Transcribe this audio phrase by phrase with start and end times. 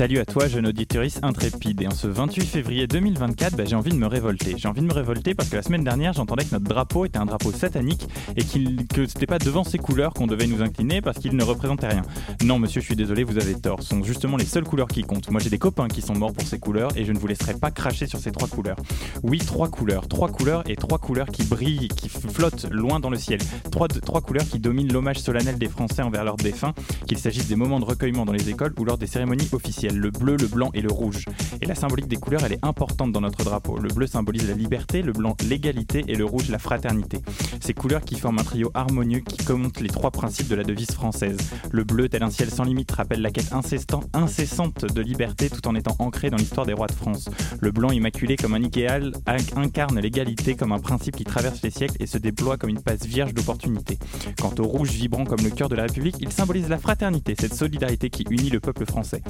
[0.00, 1.82] Salut à toi, jeune auditrice intrépide.
[1.82, 4.54] Et en ce 28 février 2024, bah, j'ai envie de me révolter.
[4.56, 7.18] J'ai envie de me révolter parce que la semaine dernière, j'entendais que notre drapeau était
[7.18, 11.02] un drapeau satanique et qu'il, que c'était pas devant ces couleurs qu'on devait nous incliner
[11.02, 12.00] parce qu'il ne représentait rien.
[12.42, 13.82] Non, monsieur, je suis désolé, vous avez tort.
[13.82, 15.30] Ce sont justement les seules couleurs qui comptent.
[15.30, 17.52] Moi, j'ai des copains qui sont morts pour ces couleurs et je ne vous laisserai
[17.52, 18.76] pas cracher sur ces trois couleurs.
[19.22, 20.08] Oui, trois couleurs.
[20.08, 23.40] Trois couleurs et trois couleurs qui brillent, qui flottent loin dans le ciel.
[23.70, 26.72] Trois couleurs qui dominent l'hommage solennel des Français envers leurs défunts,
[27.06, 30.10] qu'il s'agisse des moments de recueillement dans les écoles ou lors des cérémonies officielles le
[30.10, 31.24] bleu, le blanc et le rouge.
[31.60, 33.78] Et la symbolique des couleurs, elle est importante dans notre drapeau.
[33.78, 37.18] Le bleu symbolise la liberté, le blanc l'égalité et le rouge la fraternité.
[37.60, 40.90] Ces couleurs qui forment un trio harmonieux qui commente les trois principes de la devise
[40.90, 41.36] française.
[41.70, 45.74] Le bleu, tel un ciel sans limite, rappelle la quête incessante de liberté tout en
[45.74, 47.28] étant ancré dans l'histoire des rois de France.
[47.60, 49.12] Le blanc immaculé comme un idéal
[49.56, 53.04] incarne l'égalité comme un principe qui traverse les siècles et se déploie comme une passe
[53.06, 53.98] vierge d'opportunités.
[54.40, 57.54] Quant au rouge vibrant comme le cœur de la République, il symbolise la fraternité, cette
[57.54, 59.22] solidarité qui unit le peuple français.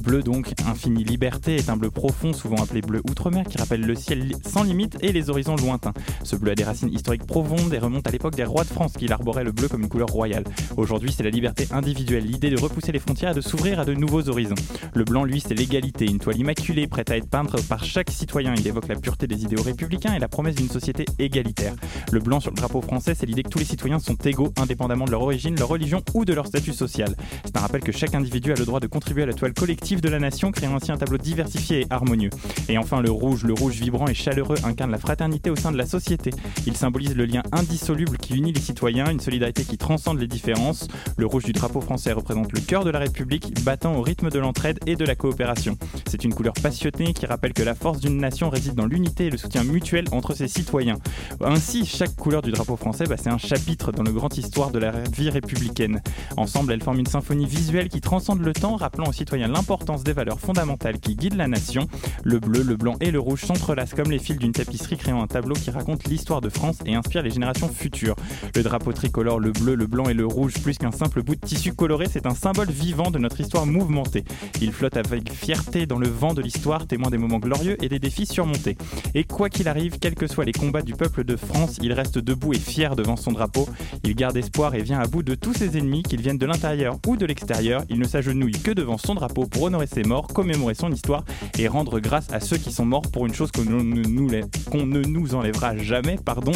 [0.00, 3.94] Bleu donc, Infinie Liberté, est un bleu profond, souvent appelé bleu outre-mer, qui rappelle le
[3.94, 5.92] ciel sans limite et les horizons lointains.
[6.24, 8.94] Ce bleu a des racines historiques profondes et remonte à l'époque des rois de France
[8.94, 10.44] qui arboraient le bleu comme une couleur royale.
[10.76, 13.94] Aujourd'hui, c'est la liberté individuelle, l'idée de repousser les frontières et de s'ouvrir à de
[13.94, 14.54] nouveaux horizons.
[14.94, 18.54] Le blanc, lui, c'est l'égalité, une toile immaculée prête à être peinte par chaque citoyen.
[18.56, 21.74] Il évoque la pureté des idéaux républicains et la promesse d'une société égalitaire.
[22.12, 25.04] Le blanc sur le drapeau français, c'est l'idée que tous les citoyens sont égaux, indépendamment
[25.04, 27.14] de leur origine, leur religion ou de leur statut social.
[27.44, 29.79] C'est un rappel que chaque individu a le droit de contribuer à la toile collective
[29.80, 32.30] de la nation, créant ainsi un tableau diversifié et harmonieux.
[32.68, 35.76] Et enfin, le rouge, le rouge vibrant et chaleureux, incarne la fraternité au sein de
[35.76, 36.30] la société.
[36.66, 40.86] Il symbolise le lien indissoluble qui unit les citoyens, une solidarité qui transcende les différences.
[41.16, 44.38] Le rouge du drapeau français représente le cœur de la République, battant au rythme de
[44.38, 45.76] l'entraide et de la coopération.
[46.08, 49.30] C'est une couleur passionnée qui rappelle que la force d'une nation réside dans l'unité et
[49.30, 50.98] le soutien mutuel entre ses citoyens.
[51.40, 54.78] Ainsi, chaque couleur du drapeau français, bah, c'est un chapitre dans le grand histoire de
[54.78, 56.00] la vie républicaine.
[56.36, 59.69] Ensemble, elles forment une symphonie visuelle qui transcende le temps, rappelant aux citoyens l'importance
[60.04, 61.86] des valeurs fondamentales qui guident la nation.
[62.24, 65.28] Le bleu, le blanc et le rouge s'entrelacent comme les fils d'une tapisserie créant un
[65.28, 68.16] tableau qui raconte l'histoire de France et inspire les générations futures.
[68.56, 71.40] Le drapeau tricolore, le bleu, le blanc et le rouge, plus qu'un simple bout de
[71.40, 74.24] tissu coloré, c'est un symbole vivant de notre histoire mouvementée.
[74.60, 78.00] Il flotte avec fierté dans le vent de l'histoire, témoin des moments glorieux et des
[78.00, 78.76] défis surmontés.
[79.14, 82.18] Et quoi qu'il arrive, quels que soient les combats du peuple de France, il reste
[82.18, 83.68] debout et fier devant son drapeau.
[84.02, 86.98] Il garde espoir et vient à bout de tous ses ennemis, qu'ils viennent de l'intérieur
[87.06, 87.84] ou de l'extérieur.
[87.88, 91.24] Il ne s'agenouille que devant son drapeau pour honorer ses morts, commémorer son histoire
[91.58, 95.76] et rendre grâce à ceux qui sont morts pour une chose qu'on ne nous, enlèvera
[95.76, 96.52] jamais, pardon,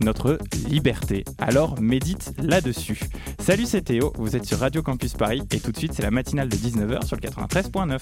[0.00, 1.24] notre liberté.
[1.38, 3.00] Alors médite là-dessus.
[3.38, 6.10] Salut, c'est Théo, vous êtes sur Radio Campus Paris et tout de suite c'est la
[6.10, 7.98] matinale de 19h sur le 93.9.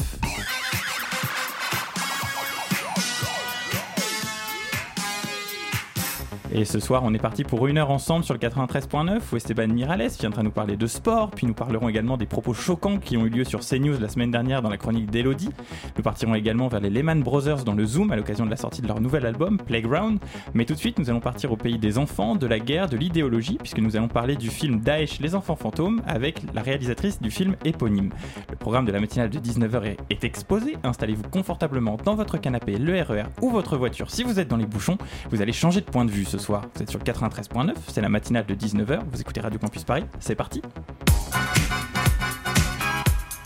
[6.58, 9.66] Et ce soir, on est parti pour une heure ensemble sur le 93.9 où Esteban
[9.66, 13.26] Mirales viendra nous parler de sport, puis nous parlerons également des propos choquants qui ont
[13.26, 15.50] eu lieu sur CNews la semaine dernière dans la chronique d'Elodie.
[15.98, 18.80] Nous partirons également vers les Lehman Brothers dans le Zoom à l'occasion de la sortie
[18.80, 20.18] de leur nouvel album, Playground.
[20.54, 22.96] Mais tout de suite, nous allons partir au pays des enfants, de la guerre, de
[22.96, 27.30] l'idéologie, puisque nous allons parler du film Daesh, les enfants fantômes, avec la réalisatrice du
[27.30, 28.08] film éponyme.
[28.48, 30.78] Le programme de la matinale de 19h est, exposé.
[30.84, 34.56] Installez-vous confortablement dans votre canapé, le RER e ou votre voiture si vous êtes dans
[34.56, 34.96] les bouchons.
[35.28, 38.00] Vous allez changer de point de vue ce soir vous êtes sur le 93.9, c'est
[38.00, 40.62] la matinale de 19h, vous écoutez Radio Campus Paris, c'est parti.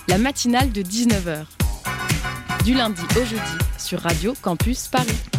[0.08, 1.44] La matinale de 19h,
[2.64, 5.29] du lundi au jeudi, sur Radio Campus Paris.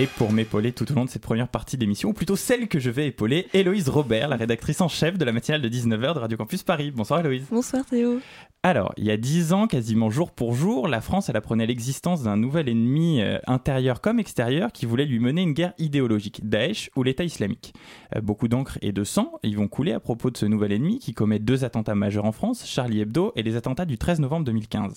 [0.00, 2.78] Et pour m'épauler tout au long de cette première partie d'émission, ou plutôt celle que
[2.78, 6.20] je vais épauler, Héloïse Robert, la rédactrice en chef de la matinale de 19h de
[6.20, 6.92] Radio Campus Paris.
[6.92, 7.46] Bonsoir Héloïse.
[7.50, 8.20] Bonsoir Théo.
[8.64, 12.24] Alors, il y a dix ans, quasiment jour pour jour, la France elle apprenait l'existence
[12.24, 16.90] d'un nouvel ennemi euh, intérieur comme extérieur qui voulait lui mener une guerre idéologique, Daesh
[16.96, 17.72] ou l'État islamique.
[18.16, 20.98] Euh, beaucoup d'encre et de sang ils vont couler à propos de ce nouvel ennemi
[20.98, 24.44] qui commet deux attentats majeurs en France, Charlie Hebdo et les attentats du 13 novembre
[24.46, 24.94] 2015.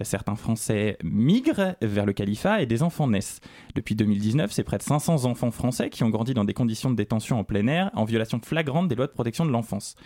[0.00, 3.40] Euh, certains Français migrent vers le califat et des enfants naissent.
[3.76, 6.96] Depuis 2019, c'est près de 500 enfants français qui ont grandi dans des conditions de
[6.96, 9.96] détention en plein air en violation flagrante des lois de protection de l'enfance.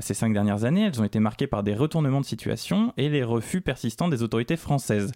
[0.00, 3.22] Ces cinq dernières années, elles ont été marquées par des retournements de situation et les
[3.22, 5.12] refus persistants des autorités françaises.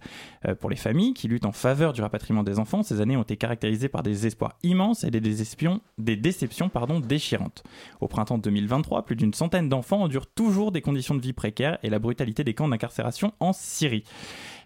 [0.47, 3.23] Euh, pour les familles qui luttent en faveur du rapatriement des enfants, ces années ont
[3.23, 7.63] été caractérisées par des espoirs immenses et des, des déceptions pardon, déchirantes.
[8.01, 11.91] Au printemps 2023, plus d'une centaine d'enfants endurent toujours des conditions de vie précaires et
[11.91, 14.05] la brutalité des camps d'incarcération en Syrie.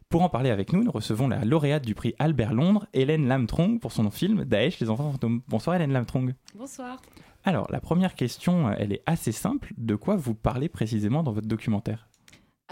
[0.08, 3.80] Pour en parler avec nous, nous recevons la lauréate du prix Albert Londres, Hélène Lamtrong,
[3.80, 5.42] pour son film Daesh, les enfants fantômes.
[5.48, 6.32] Bonsoir Hélène Lamtrong.
[6.54, 7.02] Bonsoir.
[7.44, 9.72] Alors, la première question, elle est assez simple.
[9.76, 12.08] De quoi vous parlez précisément dans votre documentaire?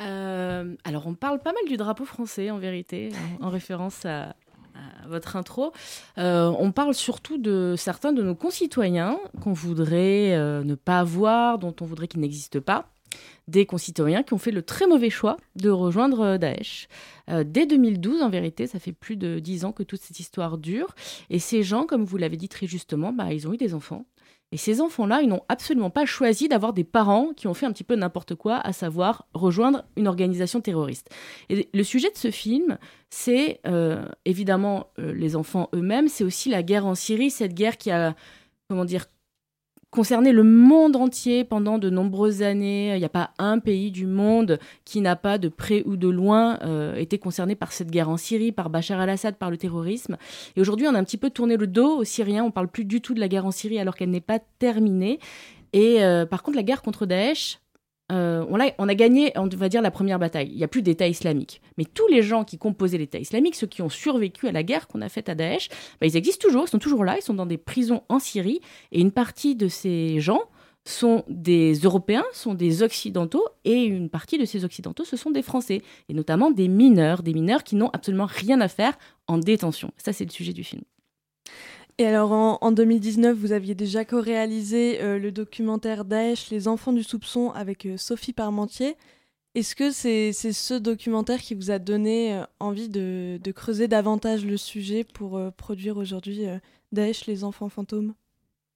[0.01, 3.11] Euh, alors, on parle pas mal du drapeau français, en vérité,
[3.41, 4.37] en, référence à,
[5.09, 5.73] votre intro.
[6.19, 11.59] Euh, on parle surtout de certains de nos concitoyens qu'on voudrait euh, ne pas avoir,
[11.59, 12.94] dont on voudrait qu'ils n'existent pas.
[13.47, 16.89] Des concitoyens qui ont fait le très mauvais choix de rejoindre Daesh.
[17.29, 20.95] dès 2012, en vérité, ça fait plus de dix ans que toute cette histoire dure.
[21.29, 24.07] Et ces gens, comme vous l'avez dit très justement, bah, ils ont eu des enfants.
[24.55, 27.73] Et ces enfants-là, ils n'ont absolument pas choisi d'avoir des parents qui ont fait un
[27.73, 31.11] petit peu n'importe quoi, à savoir rejoindre une organisation terroriste.
[31.49, 32.79] Et le sujet de ce film,
[33.11, 37.77] c'est euh, évidemment euh, les enfants eux-mêmes, c'est aussi la guerre en Syrie, cette guerre
[37.77, 38.15] qui a,
[38.69, 39.07] comment dire,
[39.95, 42.97] concerné le monde entier pendant de nombreuses années.
[42.97, 46.09] Il n'y a pas un pays du monde qui n'a pas de près ou de
[46.09, 50.17] loin euh, été concerné par cette guerre en Syrie, par Bachar al-Assad, par le terrorisme.
[50.57, 52.43] Et aujourd'hui, on a un petit peu tourné le dos aux Syriens.
[52.43, 55.21] On parle plus du tout de la guerre en Syrie alors qu'elle n'est pas terminée.
[55.73, 57.61] Et euh, par contre, la guerre contre Daesh,
[58.13, 60.49] euh, on, a, gagné, on va dire, la première bataille.
[60.51, 61.63] Il n'y a plus d'État islamique.
[61.79, 64.87] Mais tous les gens qui composaient l'État islamique, ceux qui ont survécu à la guerre
[64.89, 65.69] qu'on a faite à Daesh,
[66.01, 68.61] bah, ils existent toujours, ils sont toujours là, ils sont dans des prisons en Syrie.
[68.93, 70.43] Et une partie de ces gens
[70.87, 75.41] sont des Européens, sont des Occidentaux, et une partie de ces Occidentaux, ce sont des
[75.41, 75.81] Français,
[76.11, 78.93] et notamment des mineurs, des mineurs qui n'ont absolument rien à faire
[79.27, 79.93] en détention.
[79.97, 80.83] Ça, c'est le sujet du film.
[81.99, 87.05] Et alors en, 2019, vous aviez déjà co-réalisé euh, le documentaire Daesh, les enfants du
[87.05, 88.97] soupçon avec euh, Sophie Parmentier.
[89.55, 94.45] Est-ce que c'est ce documentaire qui vous a donné euh, envie de, de, creuser davantage
[94.45, 96.47] le sujet pour produire aujourd'hui
[96.91, 98.15] Daesh, les enfants fantômes?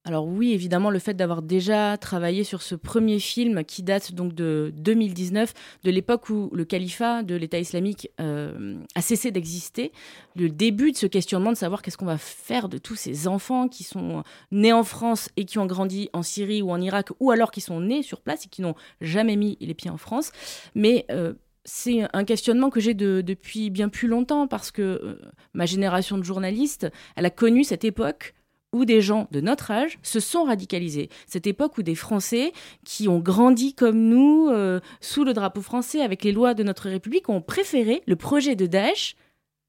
[0.09, 4.33] Alors oui, évidemment, le fait d'avoir déjà travaillé sur ce premier film qui date donc
[4.33, 5.53] de 2019,
[5.83, 9.91] de l'époque où le califat de l'État islamique euh, a cessé d'exister,
[10.35, 13.67] le début de ce questionnement de savoir qu'est-ce qu'on va faire de tous ces enfants
[13.67, 17.29] qui sont nés en France et qui ont grandi en Syrie ou en Irak, ou
[17.29, 20.31] alors qui sont nés sur place et qui n'ont jamais mis les pieds en France.
[20.73, 21.35] Mais euh,
[21.65, 25.21] c'est un questionnement que j'ai depuis bien plus longtemps parce que euh,
[25.53, 28.33] ma génération de journalistes, elle a connu cette époque
[28.73, 31.09] où des gens de notre âge se sont radicalisés.
[31.27, 32.53] Cette époque où des Français
[32.85, 36.89] qui ont grandi comme nous, euh, sous le drapeau français, avec les lois de notre
[36.89, 39.15] République, ont préféré le projet de Daesh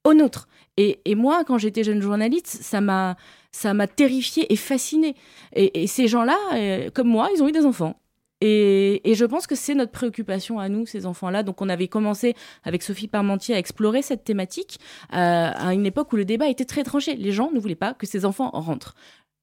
[0.05, 0.49] au nôtre.
[0.77, 3.17] Et, moi, quand j'étais jeune journaliste, ça m'a
[3.53, 5.15] ça m'a terrifié et fasciné.
[5.55, 8.01] Et, ces gens-là, euh, comme moi, ils ont eu des enfants.
[8.41, 11.43] Et, je pense que c'est notre préoccupation à nous, ces enfants-là.
[11.43, 12.35] Donc on avait commencé
[12.65, 14.79] avec Sophie Parmentier à explorer cette thématique
[15.13, 17.17] euh, à une époque où le débat était très tranché.
[17.17, 18.95] Les gens ne voulaient pas que ces enfants rentrent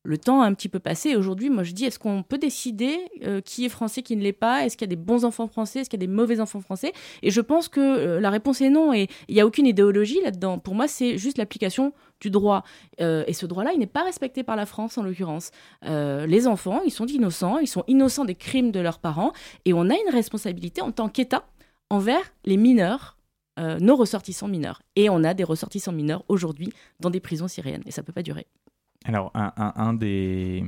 [0.08, 1.18] le temps a un petit peu passé.
[1.18, 4.32] Aujourd'hui, moi, je dis, est-ce qu'on peut décider euh, qui est français, qui ne l'est
[4.32, 4.66] pas?
[4.66, 5.82] Est-ce qu'il y a des bons enfants français?
[5.82, 6.94] Est-ce qu'il y a des mauvais enfants français?
[7.24, 8.94] Et je pense que euh, la réponse est non.
[8.94, 10.60] Et il n'y a aucune idéologie là-dedans.
[10.60, 12.64] Pour moi, c'est juste l'application du droit.
[13.02, 15.52] Euh, et ce droit-là, il n'est pas respecté par la France, en l'occurrence.
[15.84, 17.60] les enfants, ils sont innocents.
[17.60, 19.34] Ils sont innocents des crimes de leurs parents.
[19.66, 21.44] Et on a une responsabilité en tant qu'État
[21.90, 23.18] envers les mineurs
[23.82, 24.84] nos ressortissants mineurs.
[24.96, 27.82] Et on a des ressortissants mineurs aujourd'hui dans des prisons syriennes.
[27.88, 28.46] Et ça ne peut pas durer.
[29.08, 30.66] Alors, un, des,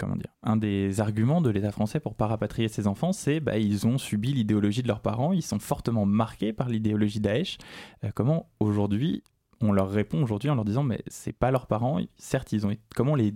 [0.00, 3.58] comment dire, un des arguments de l'État français pour pas rapatrier ses enfants, c'est bah,
[3.84, 7.58] ont subi l'idéologie de leurs parents, ils sont fortement marqués par l'idéologie Daesh.
[8.02, 9.22] Euh, comment aujourd'hui,
[9.60, 12.74] on leur répond aujourd'hui en leur disant mais c'est pas leurs parents, certes ils ont,
[12.96, 13.34] comment on les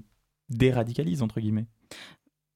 [0.48, 1.66] déradicalise entre guillemets?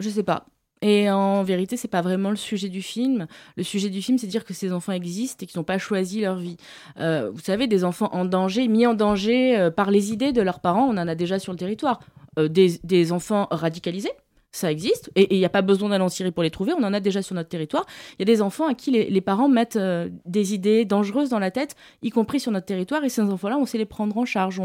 [0.00, 0.46] Je sais pas.
[0.82, 3.26] Et en vérité, c'est pas vraiment le sujet du film.
[3.56, 6.20] Le sujet du film, c'est dire que ces enfants existent et qu'ils n'ont pas choisi
[6.20, 6.56] leur vie.
[6.98, 10.42] Euh, vous savez, des enfants en danger, mis en danger euh, par les idées de
[10.42, 12.00] leurs parents, on en a déjà sur le territoire.
[12.38, 14.12] Euh, des, des, enfants radicalisés,
[14.52, 16.82] ça existe, et il n'y a pas besoin d'aller en Syrie pour les trouver, on
[16.84, 17.86] en a déjà sur notre territoire.
[18.12, 21.38] Il y a des enfants à qui les, parents mettent euh, des idées dangereuses dans
[21.38, 24.26] la tête, y compris sur notre territoire, et ces enfants-là, on sait les prendre en
[24.26, 24.60] charge.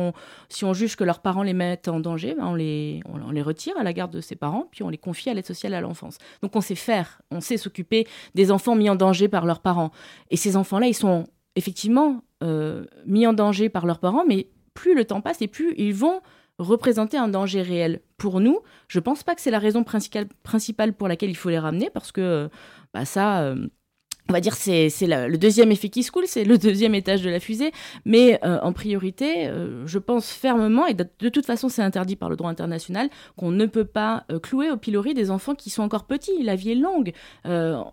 [0.50, 3.42] si on juge que leurs parents les mettent en danger, ben on, les, on, les
[3.42, 5.80] retire à la garde de ses parents, puis on les confie à l'aide sociale à
[5.80, 6.18] l'enfance.
[6.42, 9.92] Donc on sait faire, on sait s'occuper des enfants mis en danger par leurs parents.
[10.32, 11.26] Et ces enfants-là, ils sont
[11.56, 15.74] effectivement euh, mis en danger par leurs parents, mais plus le temps passe et plus
[15.78, 16.20] ils vont
[16.60, 18.60] représenter un danger réel pour nous.
[18.88, 22.12] Je pense pas que c'est la raison principale pour laquelle il faut les ramener, parce
[22.12, 22.50] que
[22.94, 23.68] bah, ça, euh,
[24.30, 27.30] on va dire c'est le deuxième effet qui se coule, c'est le deuxième étage de
[27.30, 27.72] la fusée.
[28.06, 32.30] Mais euh, en priorité, euh, je pense fermement, et de, toute façon c'est interdit par
[32.30, 36.06] le droit international, qu'on ne peut pas clouer au pilori des enfants qui sont encore
[36.06, 36.44] petits.
[36.44, 37.14] La vie est longue.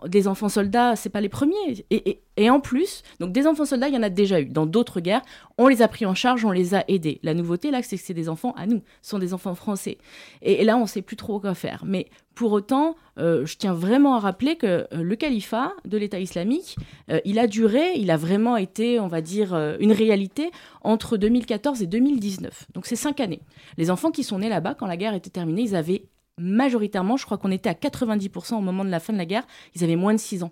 [0.07, 1.85] des enfants soldats, c'est pas les premiers.
[1.91, 4.47] Et en plus, donc des enfants soldats, il y en a déjà eu.
[4.47, 5.23] Dans d'autres guerres,
[5.59, 7.21] on les a pris en charge, on les a aidés.
[7.23, 9.99] La nouveauté, là, c'est que c'est des enfants à nous, ce sont des enfants français.
[10.43, 11.85] Et, là, on ne sait plus trop quoi faire.
[11.87, 16.19] Mais pour autant, euh, je tiens vraiment à rappeler que euh, le califat de l'État
[16.19, 16.77] islamique,
[17.11, 20.51] euh, il a duré, il a vraiment été, on va dire, une réalité
[20.83, 22.67] entre 2014 et 2019.
[22.75, 23.41] Donc c'est cinq années.
[23.79, 26.07] Les enfants qui sont nés là-bas, quand la guerre était terminée, ils avaient
[26.39, 29.47] majoritairement, je crois qu'on était à 90% au moment de la fin de la guerre,
[29.77, 30.51] ils avaient moins de 6 ans.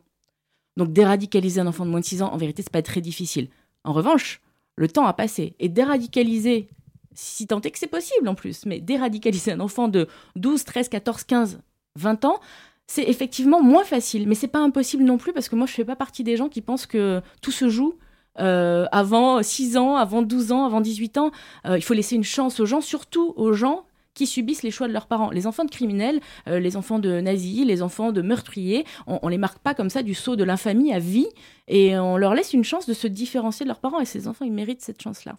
[0.77, 3.49] Donc déradicaliser un enfant de moins de 6 ans, en vérité, c'est pas très difficile.
[3.85, 4.41] En revanche,
[4.77, 5.55] le temps a passé.
[5.59, 6.69] Et déradicaliser,
[7.15, 10.89] si tant est que c'est possible en plus, mais déradicaliser un enfant de 12, 13,
[10.89, 11.61] 14, 15,
[11.97, 12.41] 20 ans,
[12.87, 14.27] c'est effectivement moins facile.
[14.27, 16.49] Mais c'est pas impossible non plus, parce que moi, je fais pas partie des gens
[16.49, 17.95] qui pensent que tout se joue
[18.39, 21.31] euh, avant 6 ans, avant 12 ans, avant 18 ans.
[21.67, 24.89] Euh, il faut laisser une chance aux gens, surtout aux gens qui subissent les choix
[24.89, 25.31] de leurs parents.
[25.31, 29.31] Les enfants de criminels, euh, les enfants de nazis, les enfants de meurtriers, on, ne
[29.31, 31.29] les marque pas comme ça du saut de l'infamie à vie
[31.69, 34.45] et on leur laisse une chance de se différencier de leurs parents et ces enfants,
[34.45, 35.39] ils méritent cette chance-là.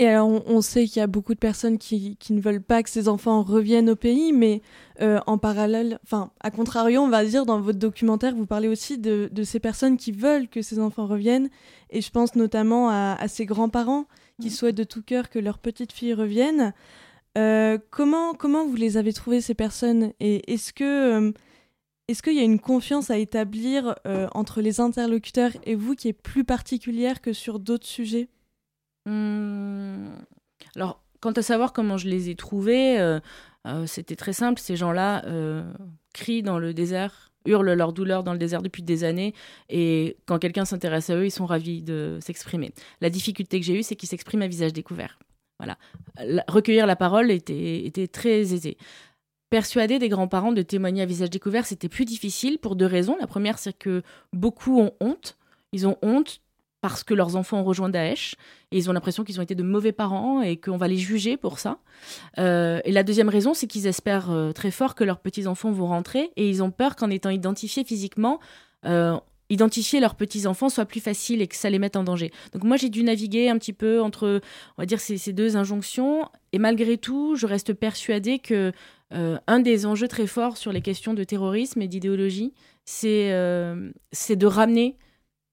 [0.00, 2.90] Et alors, on, sait qu'il y a beaucoup de personnes qui, ne veulent pas que
[2.90, 4.60] ces enfants reviennent au pays, mais
[5.00, 8.98] euh, en parallèle, enfin, à contrario, on va dire, dans votre documentaire, vous parlez aussi
[8.98, 11.48] de, ces personnes qui veulent que ces enfants reviennent.
[11.90, 14.06] Et je pense notamment à, à ces grands-parents
[14.40, 14.50] qui mmh.
[14.50, 16.74] souhaitent de tout cœur que leur petite fille revienne.
[17.36, 20.12] Euh, comment, comment vous les avez trouvées, ces personnes?
[20.20, 21.28] Et est-ce que.
[21.28, 21.32] Euh,
[22.06, 26.08] est-ce qu'il y a une confiance à établir euh, entre les interlocuteurs et vous qui
[26.08, 28.28] est plus particulière que sur d'autres sujets?
[29.06, 30.08] Mmh.
[30.76, 33.18] Alors, quant à savoir comment je les ai trouvés,
[33.86, 34.60] c'était très simple.
[34.60, 35.24] Ces gens-là
[36.12, 39.32] crient dans le désert, hurlent leur douleur dans le désert depuis des années,
[39.70, 42.74] et quand quelqu'un s'intéresse à eux, ils sont ravis de s'exprimer.
[43.00, 45.18] La difficulté que j'ai eue, c'est qu'ils s'expriment à visage découvert.
[45.64, 46.44] Voilà.
[46.48, 48.76] recueillir la parole était, très aisé.
[49.50, 53.16] Persuader des grands-parents de témoigner à visage découvert, c'était plus difficile pour deux raisons.
[53.20, 54.02] La première, c'est que
[54.32, 55.36] beaucoup ont honte.
[55.72, 56.40] Ils ont honte
[56.84, 58.34] parce que leurs enfants ont rejoint Daesh
[58.70, 61.38] et ils ont l'impression qu'ils ont été de mauvais parents et qu'on va les juger
[61.38, 61.78] pour ça.
[62.36, 65.86] Euh, et la deuxième raison, c'est qu'ils espèrent euh, très fort que leurs petits-enfants vont
[65.86, 68.38] rentrer et ils ont peur qu'en étant identifiés physiquement,
[68.84, 69.18] euh,
[69.50, 72.30] identifier leurs petits-enfants soit plus facile et que ça les mette en danger.
[72.52, 74.40] Donc moi, j'ai dû naviguer un petit peu entre,
[74.76, 76.28] on va dire, ces, deux injonctions.
[76.52, 78.72] Et malgré tout, je reste persuadée que
[79.12, 82.52] euh, un des enjeux très forts sur les questions de terrorisme et d'idéologie,
[82.84, 83.90] c'est euh,
[84.28, 84.96] de ramener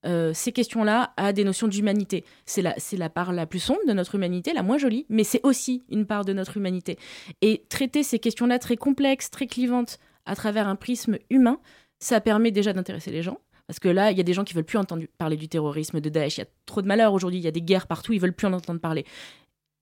[0.06, 2.26] euh, ces questions-là à des notions d'humanité.
[2.46, 5.42] C'est la, la part la plus sombre de notre humanité, la moins jolie, mais c'est
[5.44, 6.98] aussi une part de notre humanité.
[7.42, 11.60] Et traiter ces questions-là très complexes, très clivantes, à travers un prisme humain,
[12.00, 13.40] ça permet déjà d'intéresser les gens,
[13.72, 16.02] parce que là, il y a des gens qui veulent plus entendre parler du terrorisme,
[16.02, 16.36] de Daesh.
[16.36, 18.34] Il y a trop de malheurs aujourd'hui, il y a des guerres partout, ils veulent
[18.34, 19.06] plus en entendre parler.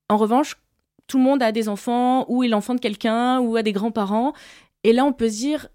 [0.09, 0.57] En revanche,
[1.07, 4.33] tout le monde a des enfants, ou est l'enfant de quelqu'un, ou a des grands-parents.
[4.83, 5.69] Et là, on peut dire,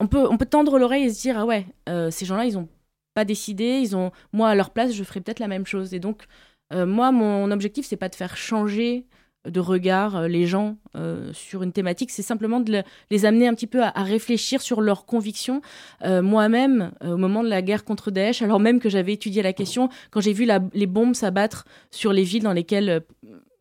[0.00, 2.56] on peut, on peut tendre l'oreille et se dire, ah ouais, euh, ces gens-là, ils
[2.56, 2.70] ont
[3.12, 5.92] pas décidé, ils ont, moi, à leur place, je ferais peut-être la même chose.
[5.92, 6.24] Et donc,
[6.72, 9.04] euh, moi, mon objectif, c'est pas de faire changer
[9.50, 13.54] de regard euh, les gens euh, sur une thématique, c'est simplement de les amener un
[13.54, 15.60] petit peu à, réfléchir sur leurs convictions.
[16.04, 19.52] Euh, moi-même, au moment de la guerre contre Daesh, alors même que j'avais étudié la
[19.52, 23.02] question, quand j'ai vu les bombes s'abattre sur les villes dans lesquelles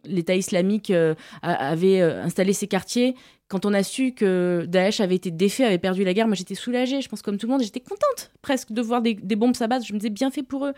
[0.06, 0.92] l'État islamique
[1.42, 3.16] avait installé ses quartiers,
[3.48, 6.56] quand on a su que Daesh avait été défait, avait perdu la guerre, moi j'étais
[6.56, 9.56] soulagée, je pense comme tout le monde, j'étais contente presque de voir des, des bombes
[9.56, 10.74] s'abattre, je me disais bien fait pour eux.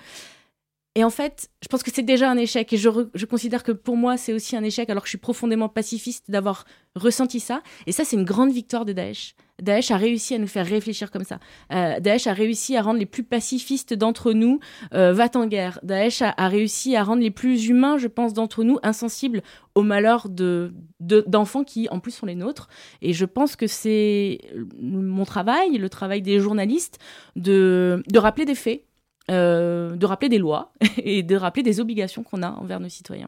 [0.96, 2.74] Et en fait, je pense que c'est déjà un échec.
[2.74, 5.18] Et je, je considère que pour moi, c'est aussi un échec, alors que je suis
[5.18, 6.66] profondément pacifiste d'avoir
[6.96, 7.62] ressenti ça.
[7.86, 9.36] Et ça, c'est une grande victoire de Daesh.
[9.62, 11.40] Daesh a réussi à nous faire réfléchir comme ça.
[11.72, 14.60] Euh, Daesh a réussi à rendre les plus pacifistes d'entre nous
[14.94, 15.80] euh, va en guerre.
[15.84, 19.42] Daesh a, réussi à rendre les plus humains, je pense, d'entre nous insensibles
[19.76, 22.68] aux malheurs de, d'enfants qui, en plus, sont les nôtres.
[23.02, 24.40] Et je pense que c'est
[24.82, 27.00] mon travail, le travail des journalistes,
[27.36, 28.84] de, de rappeler des faits,
[29.30, 33.28] euh, de rappeler des lois et de rappeler des obligations qu'on a envers nos citoyens.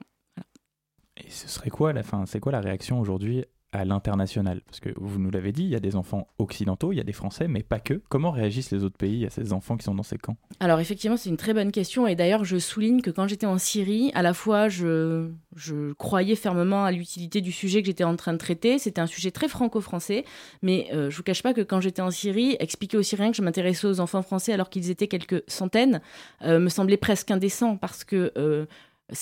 [1.18, 2.26] Et ce serait quoi la fin?
[2.26, 5.76] C'est quoi la réaction aujourd'hui à l'international Parce que vous nous l'avez dit, il y
[5.76, 8.02] a des enfants occidentaux, il y a des Français, mais pas que.
[8.10, 10.38] Comment réagissent les autres pays à ces enfants qui sont dans ces camps?
[10.60, 12.08] Alors effectivement, c'est une très bonne question.
[12.08, 16.36] Et d'ailleurs, je souligne que quand j'étais en Syrie, à la fois, je, je croyais
[16.36, 18.78] fermement à l'utilité du sujet que j'étais en train de traiter.
[18.80, 20.26] C'était un sujet très franco-français.
[20.62, 23.38] Mais euh, je vous cache pas que quand j'étais en Syrie, expliquer aux Syriens que
[23.38, 26.02] je m'intéressais aux enfants français alors qu'ils étaient quelques centaines
[26.44, 28.32] euh, me semblait presque indécent parce que...
[28.38, 28.66] Euh,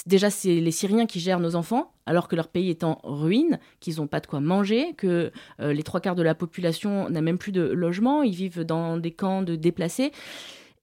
[0.06, 3.60] Déjà, c'est les Syriens qui gèrent nos enfants, alors que leur pays est en ruine,
[3.80, 7.22] qu'ils n'ont pas de quoi manger, que euh, les trois quarts de la population n'a
[7.22, 10.12] même plus de logement, ils vivent dans des camps de déplacés.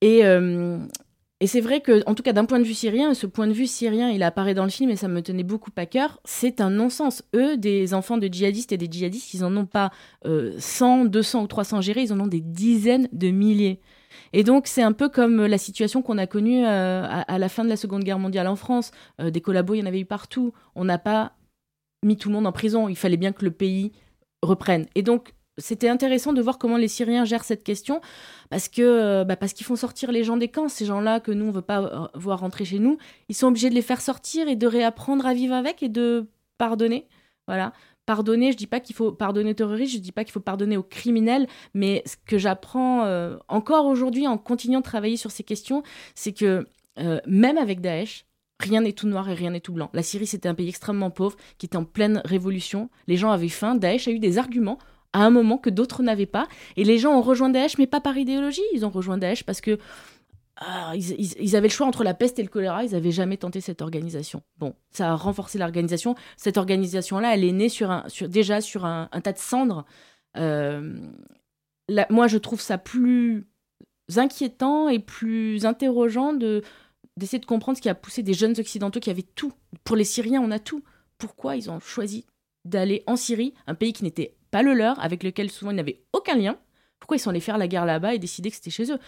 [0.01, 0.79] Et, euh,
[1.41, 3.53] et c'est vrai que, en tout cas, d'un point de vue syrien, ce point de
[3.53, 6.61] vue syrien, il apparaît dans le film et ça me tenait beaucoup à cœur, c'est
[6.61, 7.23] un non-sens.
[7.35, 9.93] Eux, des enfants de djihadistes et des djihadistes, ils en ont pas
[10.25, 13.81] 100, 200 ou 300 gérés, ils en ont des dizaines de milliers.
[14.33, 17.65] Et donc, c'est un peu comme la situation qu'on a connue euh, à, la fin
[17.65, 18.91] de la Seconde Guerre mondiale en France.
[19.21, 20.53] Euh, des collabos, il y en avait eu partout.
[20.75, 21.33] On n'a pas
[22.05, 22.89] mis tout le monde en prison.
[22.89, 23.93] Il fallait bien que le pays
[24.43, 24.87] reprenne.
[24.95, 28.03] Et donc, c'était intéressant de voir comment les Syriens gèrent cette question,
[28.51, 31.47] parce que euh, bah, qu'ils font sortir les gens des camps, ces gens-là que nous
[31.47, 32.99] on veut pas voir rentrer chez nous,
[33.31, 36.29] ils sont obligés de les faire sortir et de réapprendre à vivre avec et de
[36.59, 37.09] pardonner.
[37.47, 37.73] Voilà
[38.07, 40.77] pardonner, je dis pas qu'il faut pardonner aux terroristes, je dis pas qu'il faut pardonner
[40.77, 45.43] aux criminels, mais ce que j'apprends euh, encore aujourd'hui en continuant de travailler sur ces
[45.43, 45.83] questions,
[46.15, 46.67] c'est que
[46.99, 48.25] euh, même avec Daesh,
[48.61, 49.91] rien n'est tout noir et rien n'est tout blanc.
[49.93, 52.89] La Syrie, c'était un pays extrêmement pauvre, qui était en pleine révolution.
[53.07, 53.75] Les gens avaient faim.
[53.75, 54.79] Daesh a eu des arguments
[55.13, 56.47] à un moment que d'autres n'avaient pas.
[56.77, 58.63] Et les gens ont rejoint Daesh, mais pas par idéologie.
[58.73, 59.79] Ils ont rejoint Daesh parce que
[60.59, 63.61] ah, ils, avaient le choix entre la peste et le choléra, ils n'avaient jamais tenté
[63.61, 64.43] cette organisation.
[64.57, 66.15] Bon, ça a renforcé l'organisation.
[66.39, 69.85] Cette organisation-là, elle est née sur un, déjà sur un, tas de cendres.
[70.39, 70.99] Euh,
[72.09, 73.49] moi, je trouve ça plus
[74.17, 76.63] inquiétant et plus interrogeant de
[77.19, 79.53] d'essayer de comprendre ce qui a poussé des jeunes occidentaux qui avaient tout.
[79.85, 80.85] Pour les Syriens, on a tout.
[81.17, 82.27] Pourquoi ils ont choisi
[82.67, 86.05] d'aller en Syrie, un pays qui n'était pas le leur, avec lequel souvent ils n'avaient
[86.13, 86.59] aucun lien?
[86.99, 88.99] Pourquoi ils sont allés faire la guerre là-bas et décider que c'était chez eux?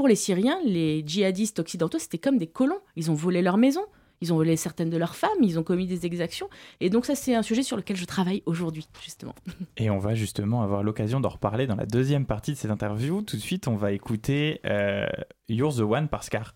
[0.00, 2.78] Pour les Syriens, les djihadistes occidentaux, c'était comme des colons.
[2.96, 3.84] Ils ont volé leurs maisons,
[4.22, 6.48] ils ont volé certaines de leurs femmes, ils ont commis des exactions.
[6.80, 9.34] Et donc ça, c'est un sujet sur lequel je travaille aujourd'hui, justement.
[9.76, 13.20] Et on va justement avoir l'occasion d'en reparler dans la deuxième partie de cette interview.
[13.20, 15.04] Tout de suite, on va écouter euh,
[15.50, 16.54] You're the One par Scar.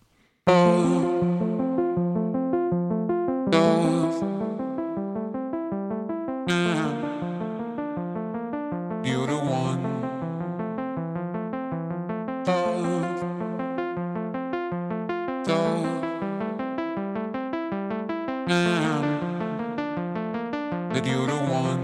[20.93, 21.81] that you're the one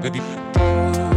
[0.00, 1.13] that you adore.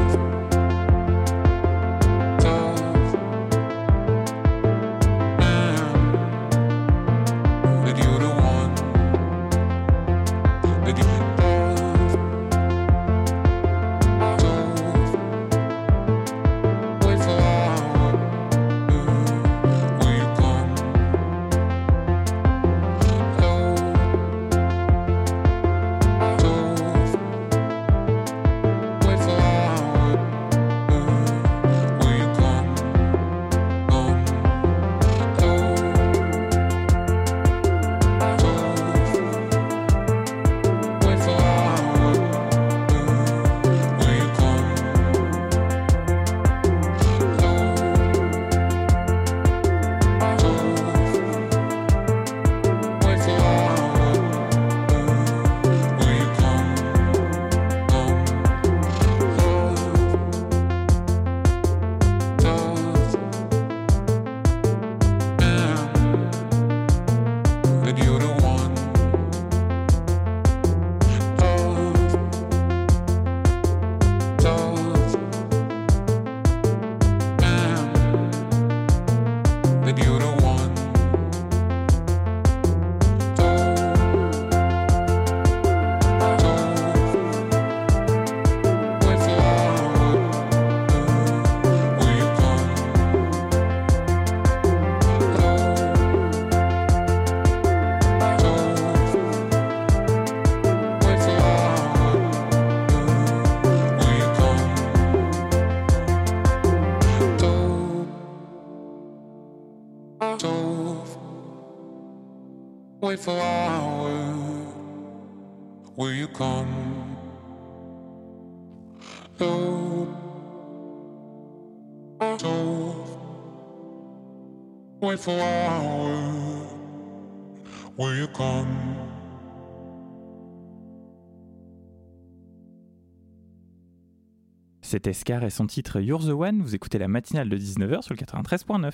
[134.82, 136.62] C'était Scar et son titre You're the One.
[136.62, 138.92] Vous écoutez la matinale de 19h sur le 93.9.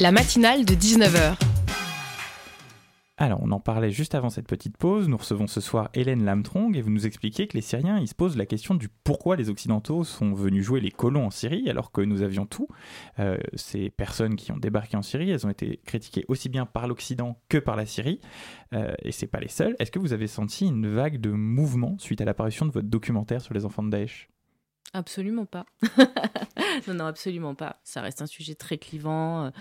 [0.00, 1.36] La matinale de 19h.
[3.18, 5.06] Alors, on en parlait juste avant cette petite pause.
[5.06, 8.14] Nous recevons ce soir Hélène Lamtrong et vous nous expliquez que les Syriens, ils se
[8.14, 11.92] posent la question du pourquoi les Occidentaux sont venus jouer les colons en Syrie alors
[11.92, 12.68] que nous avions tout.
[13.18, 16.88] Euh, ces personnes qui ont débarqué en Syrie, elles ont été critiquées aussi bien par
[16.88, 18.18] l'Occident que par la Syrie.
[18.72, 19.76] Euh, et c'est pas les seules.
[19.78, 23.42] Est-ce que vous avez senti une vague de mouvement suite à l'apparition de votre documentaire
[23.42, 24.30] sur les enfants de Daesh?
[24.94, 25.66] Absolument pas.
[26.88, 27.78] non, non, absolument pas.
[27.84, 29.52] Ça reste un sujet très clivant.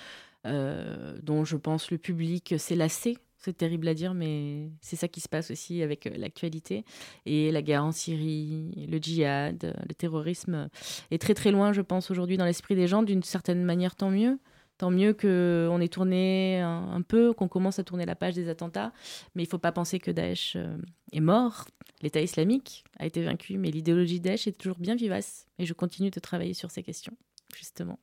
[0.45, 5.19] dont je pense le public s'est lassé c'est terrible à dire, mais c'est ça qui
[5.19, 6.85] se passe aussi avec euh, l'actualité.
[7.25, 10.69] Et la guerre en Syrie, le djihad, le terrorisme
[11.09, 13.03] est très très loin, je pense, aujourd'hui dans l'esprit des gens.
[13.03, 14.39] D'une certaine manière, tant mieux.
[14.77, 18.91] Tant mieux qu'on ait tourné un, peu, qu'on commence à tourner la page des attentats.
[19.35, 20.75] Mais il ne faut pas penser que Daesh euh,
[21.11, 21.67] est mort.
[22.01, 25.45] L'État islamique a été vaincu, mais l'idéologie Daesh est toujours bien vivace.
[25.59, 27.15] Et je continue de travailler sur ces questions,
[27.55, 27.99] justement.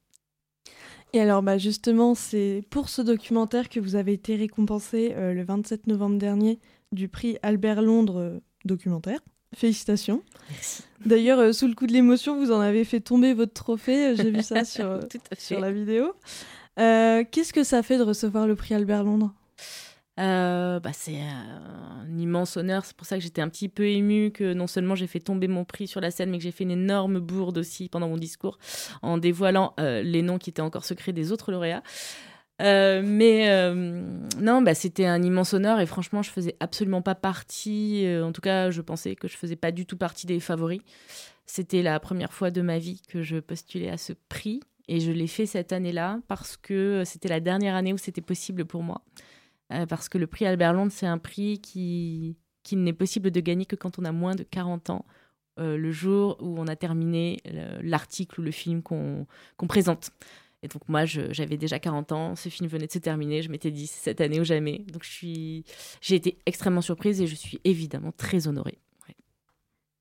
[1.12, 5.42] Et alors, bah justement, c'est pour ce documentaire que vous avez été récompensé euh, le
[5.42, 6.59] 27 novembre dernier
[6.92, 9.21] du prix Albert Londres euh, documentaire.
[9.55, 10.23] Félicitations.
[11.07, 14.14] D'ailleurs, euh, sous le coup de l'émotion, vous en avez fait tomber votre trophée.
[14.16, 15.01] J'ai vu ça sur,
[15.38, 16.12] sur la vidéo.
[16.77, 19.33] Qu'est-ce que ça fait de recevoir le prix Albert Londres?
[20.18, 22.85] Euh, bah, c'est un immense honneur.
[22.85, 25.48] C'est pour ça que j'étais un petit peu émue que non seulement j'ai fait tomber
[25.48, 28.16] mon prix sur la scène, mais que j'ai fait une énorme bourde aussi pendant mon
[28.16, 28.59] discours
[29.02, 31.83] en dévoilant euh, les noms qui étaient encore secrets des autres lauréats.
[32.61, 33.46] Euh, mais
[34.40, 38.04] non, bah, c'était un immense honneur et franchement, je faisais absolument pas partie.
[38.22, 40.81] en tout cas, je pensais que je faisais pas du tout partie des favoris.
[41.46, 45.12] C'était la première fois de ma vie que je postulais à ce prix et je
[45.12, 49.02] l'ai fait cette année-là parce que c'était la dernière année où c'était possible pour moi.
[49.72, 53.40] Euh, parce que le prix Albert Londres, c'est un prix qui, qui n'est possible de
[53.40, 55.04] gagner que quand on a moins de 40 ans,
[55.59, 57.38] euh, le jour où on a terminé
[57.83, 59.26] l'article ou le film qu'on
[59.68, 60.11] présente.
[60.62, 63.70] Et donc moi, j'avais déjà 40 ans, ce film venait de se terminer, je m'étais
[63.70, 64.85] dit cette année ou jamais.
[64.92, 65.64] Donc j'ai
[66.14, 68.78] été extrêmement surprise et je suis évidemment très honorée.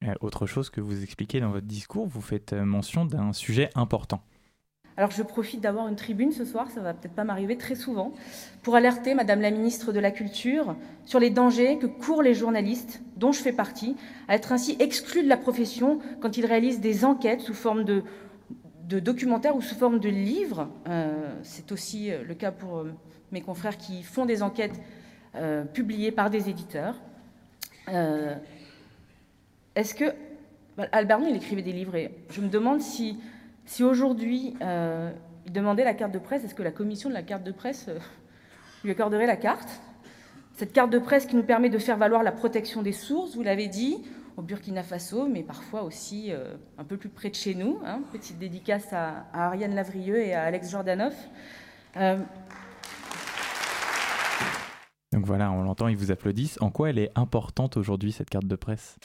[0.04, 4.24] Euh, autre chose que vous expliquez dans votre discours, vous faites mention d'un sujet important.
[4.98, 8.14] Alors je profite d'avoir une tribune ce soir, ça va peut-être pas m'arriver très souvent,
[8.64, 13.02] pour alerter Madame la ministre de la Culture sur les dangers que courent les journalistes,
[13.16, 13.96] dont je fais partie,
[14.28, 18.02] à être ainsi exclus de la profession quand ils réalisent des enquêtes sous forme de,
[19.00, 20.68] documentaires ou sous forme de livres.
[20.88, 22.92] Euh, c'est aussi euh, le cas pour euh,
[23.32, 24.82] mes confrères qui font des enquêtes
[25.74, 26.96] publiées par des éditeurs.
[29.76, 30.06] Est-ce que
[30.76, 33.20] bah, Albert il écrivait des livres et je me demande si
[33.68, 35.12] si aujourd'hui euh,
[35.46, 37.88] il demandait la carte de presse, est-ce que la commission de la carte de presse
[37.90, 38.00] euh,
[38.84, 39.82] lui accorderait la carte?
[40.56, 43.44] Cette carte de presse qui nous permet de faire valoir la protection des sources, vous
[43.44, 43.98] l'avez dit,
[44.38, 47.80] au Burkina Faso, mais parfois aussi euh, un peu plus près de chez nous.
[47.86, 48.02] Hein.
[48.14, 51.14] Petite dédicace à, Ariane Lavrieux et à Alex Jordanov.
[55.12, 56.58] Donc voilà, on l'entend, ils vous applaudissent.
[56.62, 58.98] En quoi elle est importante aujourd'hui, cette carte de presse?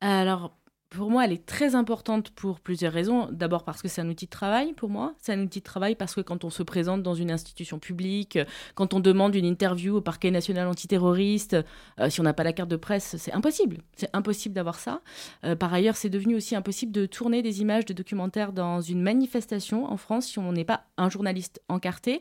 [0.00, 0.52] Alors,
[0.90, 3.28] pour moi, elle est très importante pour plusieurs raisons.
[3.30, 5.14] D'abord parce que c'est un outil de travail pour moi.
[5.18, 8.40] C'est un outil de travail parce que quand on se présente dans une institution publique,
[8.74, 11.56] quand on demande une interview au parquet national antiterroriste,
[12.00, 13.78] euh, si on n'a pas la carte de presse, c'est impossible.
[13.94, 15.00] C'est impossible d'avoir ça.
[15.44, 19.00] Euh, par ailleurs, c'est devenu aussi impossible de tourner des images de documentaires dans une
[19.00, 22.20] manifestation en France si on n'est pas un journaliste encarté.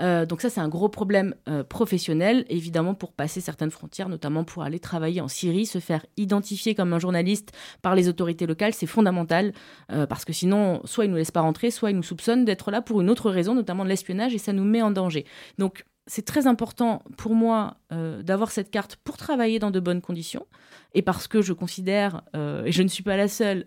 [0.00, 1.34] Euh, donc ça, c'est un gros problème
[1.68, 6.74] professionnel, évidemment, pour passer certaines frontières, notamment pour aller travailler en Syrie, se faire identifier
[6.74, 7.52] comme un journaliste
[7.82, 9.52] par les autorités locales, c'est fondamental,
[9.92, 12.70] euh, parce que sinon, soit ils nous laissent pas rentrer, soit ils nous soupçonnent d'être
[12.70, 15.24] là pour une autre raison, notamment de l'espionnage, et ça nous met en danger.
[15.58, 20.00] Donc, c'est très important pour moi euh, d'avoir cette carte pour travailler dans de bonnes
[20.00, 20.46] conditions,
[20.94, 23.64] et parce que je considère, euh, et je ne suis pas la seule,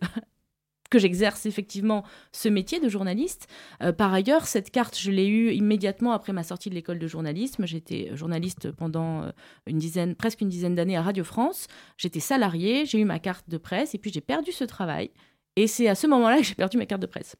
[0.89, 3.47] que j'exerce effectivement ce métier de journaliste.
[3.81, 7.07] Euh, par ailleurs, cette carte, je l'ai eue immédiatement après ma sortie de l'école de
[7.07, 7.65] journalisme.
[7.65, 9.31] J'étais journaliste pendant euh,
[9.67, 11.67] une dizaine, presque une dizaine d'années à Radio France.
[11.97, 15.11] J'étais salarié, j'ai eu ma carte de presse et puis j'ai perdu ce travail.
[15.55, 17.35] Et c'est à ce moment-là que j'ai perdu ma carte de presse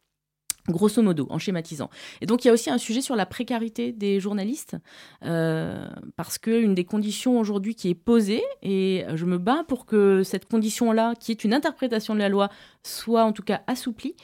[0.72, 1.90] grosso modo, en schématisant.
[2.22, 4.78] Et donc il y a aussi un sujet sur la précarité des journalistes,
[5.26, 10.24] euh, parce qu'une des conditions aujourd'hui qui est posée, et je me bats pour que
[10.24, 12.50] cette condition-là, qui est une interprétation de la loi,
[12.84, 14.16] soit en tout cas assouplie.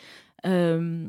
[0.46, 1.08] Euh,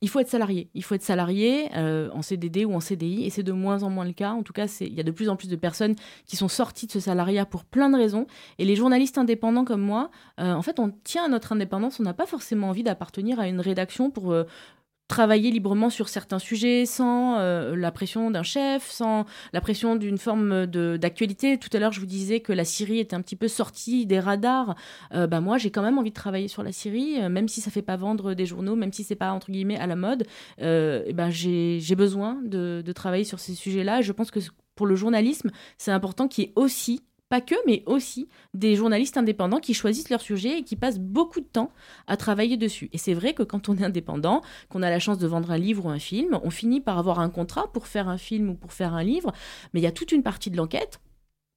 [0.00, 0.70] il faut être salarié.
[0.74, 3.90] Il faut être salarié euh, en CDD ou en CDI, et c'est de moins en
[3.90, 4.32] moins le cas.
[4.32, 5.94] En tout cas, il y a de plus en plus de personnes
[6.26, 8.26] qui sont sorties de ce salariat pour plein de raisons.
[8.58, 11.98] Et les journalistes indépendants comme moi, en fait, on tient à notre indépendance.
[12.00, 14.34] On n'a pas forcément envie d'appartenir à une rédaction pour
[15.08, 20.18] travailler librement sur certains sujets sans euh, la pression d'un chef, sans la pression d'une
[20.18, 21.58] forme d'actualité.
[21.58, 24.20] Tout à l'heure, je vous disais que la Syrie était un petit peu sortie des
[24.20, 24.76] radars.
[25.14, 27.60] Euh, bah, moi, j'ai quand même envie de travailler sur la Syrie, euh, même si
[27.60, 30.26] ça fait pas vendre des journaux, même si c'est pas entre guillemets à la mode.
[30.58, 34.02] et ben, j'ai besoin de, de travailler sur ces sujets-là.
[34.02, 34.40] Je pense que
[34.74, 39.16] pour le journalisme, c'est important qu'il y ait aussi pas que, mais aussi des journalistes
[39.16, 41.72] indépendants qui choisissent leur sujet et qui passent beaucoup de temps
[42.06, 42.88] à travailler dessus.
[42.92, 45.58] Et c'est vrai que quand on est indépendant, qu'on a la chance de vendre un
[45.58, 48.54] livre ou un film, on finit par avoir un contrat pour faire un film ou
[48.54, 49.32] pour faire un livre,
[49.72, 51.00] mais il y a toute une partie de l'enquête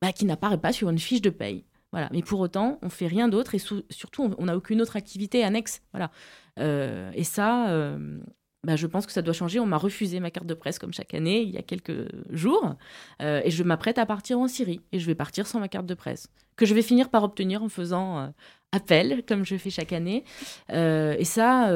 [0.01, 1.65] bah, qui n'apparaît pas sur une fiche de paye.
[1.91, 2.09] Voilà.
[2.11, 5.81] Mais pour autant, on fait rien d'autre et surtout, on n'a aucune autre activité annexe.
[5.91, 6.11] Voilà.
[6.59, 8.19] Euh, et ça, euh,
[8.63, 9.59] bah, je pense que ça doit changer.
[9.59, 12.75] On m'a refusé ma carte de presse comme chaque année il y a quelques jours.
[13.21, 14.81] Euh, et je m'apprête à partir en Syrie.
[14.91, 16.27] Et je vais partir sans ma carte de presse.
[16.57, 18.27] Que je vais finir par obtenir en faisant euh,
[18.71, 20.25] appel, comme je fais chaque année.
[20.71, 21.71] Euh, et ça,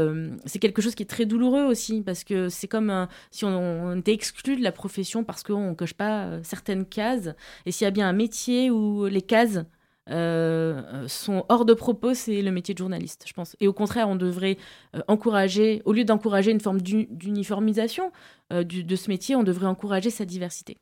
[0.45, 2.04] c'est quelque chose qui est très douloureux aussi.
[2.04, 5.95] Parce que c'est comme si on, était exclu de la profession parce qu'on ne coche
[5.95, 7.30] pas certaines cases.
[7.65, 9.65] Et s'il y a bien un métier où les cases
[10.11, 13.55] euh, sont hors de propos, c'est le métier de journaliste, je pense.
[13.59, 14.57] Et au contraire, on devrait
[14.95, 18.11] euh, encourager, au lieu d'encourager une forme d'uniformisation
[18.53, 20.77] euh, de ce métier, on devrait encourager sa diversité.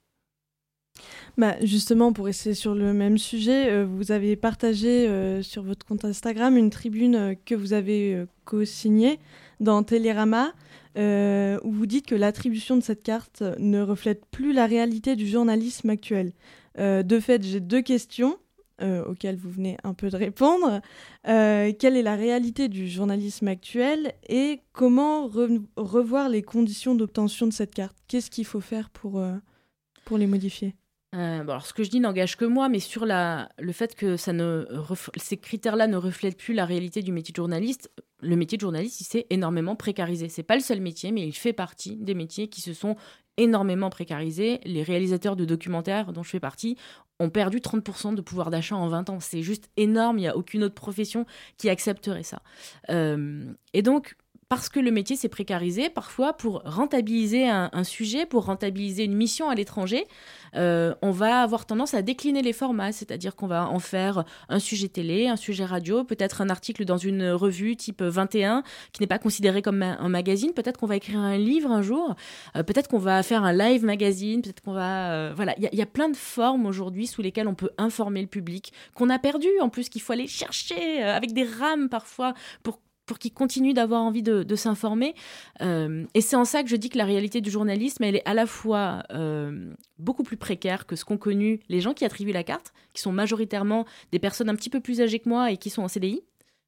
[1.38, 6.55] Bah justement, pour rester sur le même sujet, vous avez partagé sur votre compte Instagram
[6.55, 9.19] une tribune que vous avez co-signée
[9.59, 10.53] dans Télérama,
[10.95, 15.89] où vous dites que l'attribution de cette carte ne reflète plus la réalité du journalisme
[15.89, 16.33] actuel.
[16.77, 18.38] de fait, j'ai deux questions.
[18.84, 20.82] Euh, auquel vous venez un peu de répondre.
[21.30, 25.30] Euh, quelle est la réalité du journalisme actuel et comment
[25.78, 27.96] revoir les conditions d'obtention de cette carte?
[28.10, 29.36] Qu'est-ce qu'il faut faire pour, euh,
[30.04, 30.76] pour les modifier?
[31.13, 34.34] Alors, ce que je dis n'engage que moi, mais sur la, le fait que ça
[34.34, 34.65] ne
[35.17, 39.04] ces critères-là ne reflètent plus la réalité du métier de journaliste, le métier de journaliste,
[39.04, 40.28] s'est énormément précarisé.
[40.28, 42.96] C'est pas le seul métier, mais il fait partie des métiers qui se sont
[43.38, 44.60] énormément précarisés.
[44.65, 46.78] Les réalisateurs de documentaires dont je fais partie
[47.19, 49.19] ont perdu 30% de pouvoir d'achat en 20 ans.
[49.19, 51.26] C'est juste énorme, il n'y a aucune autre profession
[51.58, 52.41] qui accepterait ça.
[52.89, 54.15] Euh, et donc,
[54.56, 59.50] parce que le métier s'est précarisé, parfois pour rentabiliser un, sujet, pour rentabiliser une mission
[59.50, 60.06] à l'étranger,
[60.56, 64.60] euh, on va avoir tendance à décliner les formats, c'est-à-dire qu'on va en faire un
[64.60, 68.62] sujet télé, un sujet radio, peut-être un article dans une revue type 21
[68.92, 72.16] qui n'est pas considéré comme un magazine, peut-être qu'on va écrire un livre un jour,
[72.56, 75.13] euh, peut-être qu'on va faire un live magazine, peut-être qu'on va...
[75.13, 78.22] Euh, voilà, il y, y, a plein de formes aujourd'hui sous lesquelles on peut informer
[78.22, 82.36] le public, qu'on a perdu en plus, qu'il faut aller chercher avec des rames parfois
[82.62, 85.16] pour pour qu'ils continuent d'avoir envie de, s'informer.
[85.62, 88.28] Euh, et c'est en ça que je dis que la réalité du journalisme, elle est
[88.28, 92.32] à la fois euh, beaucoup plus précaire que ce qu'ont connu les gens qui attribuent
[92.32, 95.58] la carte, qui sont majoritairement des personnes un petit peu plus âgées que moi et
[95.58, 96.22] qui sont en CDI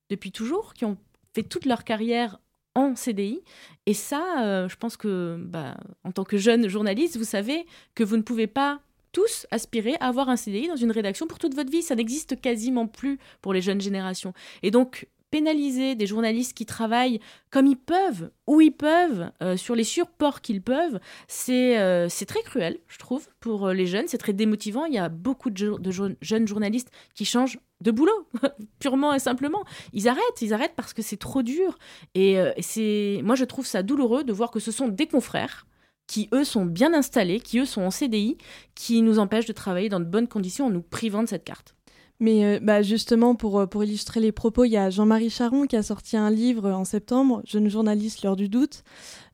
[0.10, 0.98] depuis toujours, qui ont
[1.34, 2.40] fait toute leur carrière
[2.76, 3.42] en CDI.
[3.86, 8.04] Et ça, euh, je pense que, bah, en tant que jeune journaliste, vous savez que
[8.04, 11.56] vous ne pouvez pas tous aspirer à avoir un CDI dans une rédaction pour toute
[11.56, 11.82] votre vie.
[11.82, 14.34] Ça n'existe quasiment plus pour les jeunes générations.
[14.62, 17.20] Et donc, pénaliser des journalistes qui travaillent
[17.50, 22.26] comme ils peuvent, où ils peuvent, euh, sur les supports qu'ils peuvent, c'est euh, c'est
[22.26, 24.06] très cruel, je trouve, pour euh, les jeunes.
[24.08, 24.86] C'est très démotivant.
[24.86, 28.30] Il y a beaucoup de, de jeunes journalistes qui changent de boulot,
[28.80, 29.66] purement et simplement.
[29.92, 31.78] Ils arrêtent, ils arrêtent parce que c'est trop dur.
[32.14, 35.66] Et c'est, moi, je trouve ça douloureux de voir que ce sont des confrères
[36.08, 38.38] qui, eux, sont bien installés, qui, eux, sont en CDI,
[38.74, 41.76] qui nous empêchent de travailler dans de bonnes conditions en nous privant de cette carte.
[42.20, 45.68] Mais euh, bah justement, pour, euh, pour illustrer les propos, il y a Jean-Marie Charon
[45.68, 48.84] qui a sorti un livre en septembre, Jeune journaliste, l'heure du doute,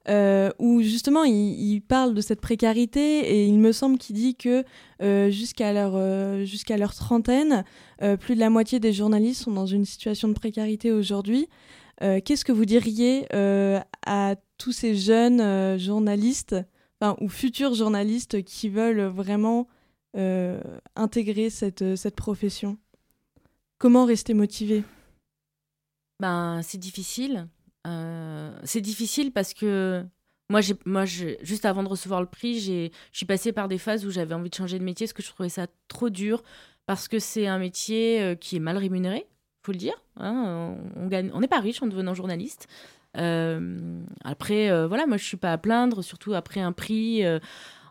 [0.09, 4.63] euh, où justement il, parle de cette précarité et il me semble qu'il dit que
[5.29, 7.63] jusqu'à leur, jusqu'à leur trentaine,
[8.19, 11.47] plus de la moitié des journalistes sont dans une situation de précarité aujourd'hui.
[11.99, 16.55] Qu'est-ce que vous diriez à tous ces jeunes journalistes,
[16.99, 19.67] enfin, ou futurs journalistes qui veulent vraiment
[20.95, 22.77] intégrer cette, euh, cette profession?
[23.77, 24.83] Comment rester motivé?
[26.19, 27.47] Ben, C'est difficile.
[27.87, 30.03] Euh, c'est difficile parce que
[30.49, 34.11] moi, moi juste avant de recevoir le prix, je suis passée par des phases où
[34.11, 36.43] j'avais envie de changer de métier parce que je trouvais ça trop dur,
[36.85, 39.25] parce que c'est un métier qui est mal rémunéré,
[39.63, 39.95] faut le dire.
[40.17, 42.67] Hein, on gagne, on n'est pas riche en devenant journaliste.
[43.15, 47.23] après, voilà, moi je suis pas à plaindre, surtout après un prix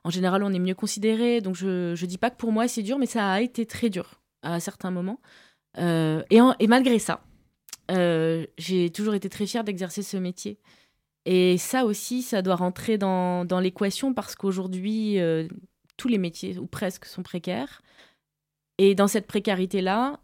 [0.04, 1.40] en général, on est mieux considéré.
[1.40, 3.90] Donc, je ne dis pas que pour moi, c'est dur, mais ça a été très
[3.90, 5.20] dur à certains moments.
[5.78, 7.22] Euh, et, malgré ça,
[7.90, 10.58] euh, j'ai toujours été très fière d'exercer ce métier.
[11.26, 15.46] Et ça aussi, ça doit rentrer dans, l'équation parce qu'aujourd'hui, euh,
[15.96, 17.82] tous les métiers, ou presque, sont précaires.
[18.78, 20.20] Et dans cette précarité-là,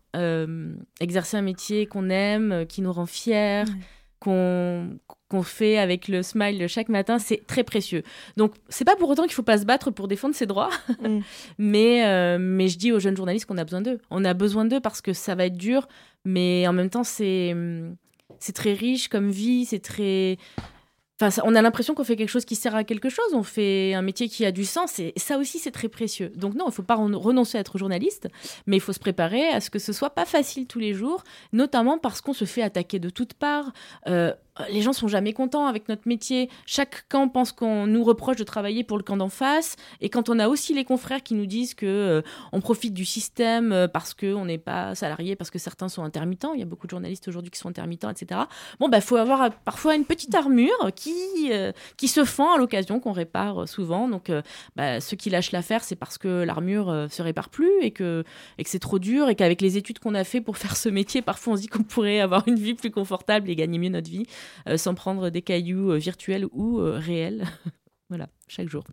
[1.01, 3.65] exercer un métier qu'on aime, qui nous rend fiers,
[4.21, 4.99] qu'on
[5.29, 8.05] qu'on fait avec le smile chaque matin, c'est très précieux.
[8.37, 10.71] Donc, c'est pas pour autant qu'il faut pas se battre pour défendre ses droits,
[11.03, 11.19] mm.
[11.59, 13.99] mais, euh, mais je dis aux jeunes journalistes qu'on a besoin d'eux.
[14.11, 15.89] On a besoin d'eux parce que ça va être dur,
[16.25, 17.57] mais en même temps, c'est
[18.39, 20.37] c'est très riche comme vie, c'est très
[21.21, 24.03] On a l'impression qu'on fait quelque chose qui sert à quelque chose, on fait un
[24.03, 26.31] métier qui a du sens, et ça aussi c'est très précieux.
[26.37, 28.29] Donc non, il ne faut pas renoncer à être journaliste,
[28.67, 31.25] mais il faut se préparer à ce que ce soit pas facile tous les jours,
[31.55, 33.73] notamment parce qu'on se fait attaquer de toutes parts.
[34.09, 34.35] Euh,
[34.71, 36.49] les gens sont jamais contents avec notre métier.
[36.67, 39.77] Chaque camp pense qu'on nous reproche de travailler pour le camp d'en face.
[40.01, 43.05] Et quand on a aussi les confrères qui nous disent que euh, on profite du
[43.05, 46.67] système euh, parce qu'on n'est pas salarié, parce que certains sont intermittents, il y a
[46.67, 48.41] beaucoup de journalistes aujourd'hui qui sont intermittents, etc.
[48.81, 51.15] Bon, bah, faut avoir parfois une petite armure qui,
[51.97, 54.09] qui se fend à l'occasion, qu'on répare souvent.
[54.09, 54.31] Donc,
[54.75, 58.25] bah, ceux qui lâchent l'affaire, c'est parce que l'armure se répare plus et que,
[58.59, 60.89] et que c'est trop dur et qu'avec les études qu'on a fait pour faire ce
[60.89, 63.91] métier, parfois on se dit qu'on pourrait avoir une vie plus confortable et gagner mieux
[63.91, 64.27] notre vie.
[64.69, 67.47] Euh, sans prendre des cailloux euh, virtuels ou euh, réels.
[68.09, 68.85] voilà, chaque jour.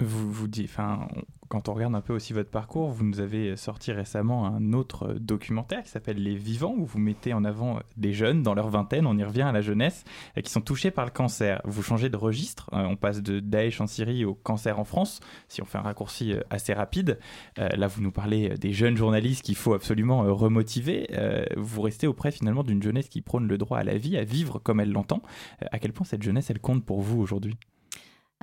[0.00, 1.08] Vous vous dites, enfin,
[1.48, 5.14] quand on regarde un peu aussi votre parcours, vous nous avez sorti récemment un autre
[5.14, 9.06] documentaire qui s'appelle Les Vivants, où vous mettez en avant des jeunes dans leur vingtaine,
[9.06, 10.04] on y revient à la jeunesse,
[10.44, 11.60] qui sont touchés par le cancer.
[11.64, 15.62] Vous changez de registre, on passe de Daesh en Syrie au cancer en France, si
[15.62, 17.18] on fait un raccourci assez rapide.
[17.56, 21.08] Là, vous nous parlez des jeunes journalistes qu'il faut absolument remotiver.
[21.56, 24.60] Vous restez auprès finalement d'une jeunesse qui prône le droit à la vie, à vivre
[24.60, 25.22] comme elle l'entend.
[25.72, 27.56] À quel point cette jeunesse, elle compte pour vous aujourd'hui?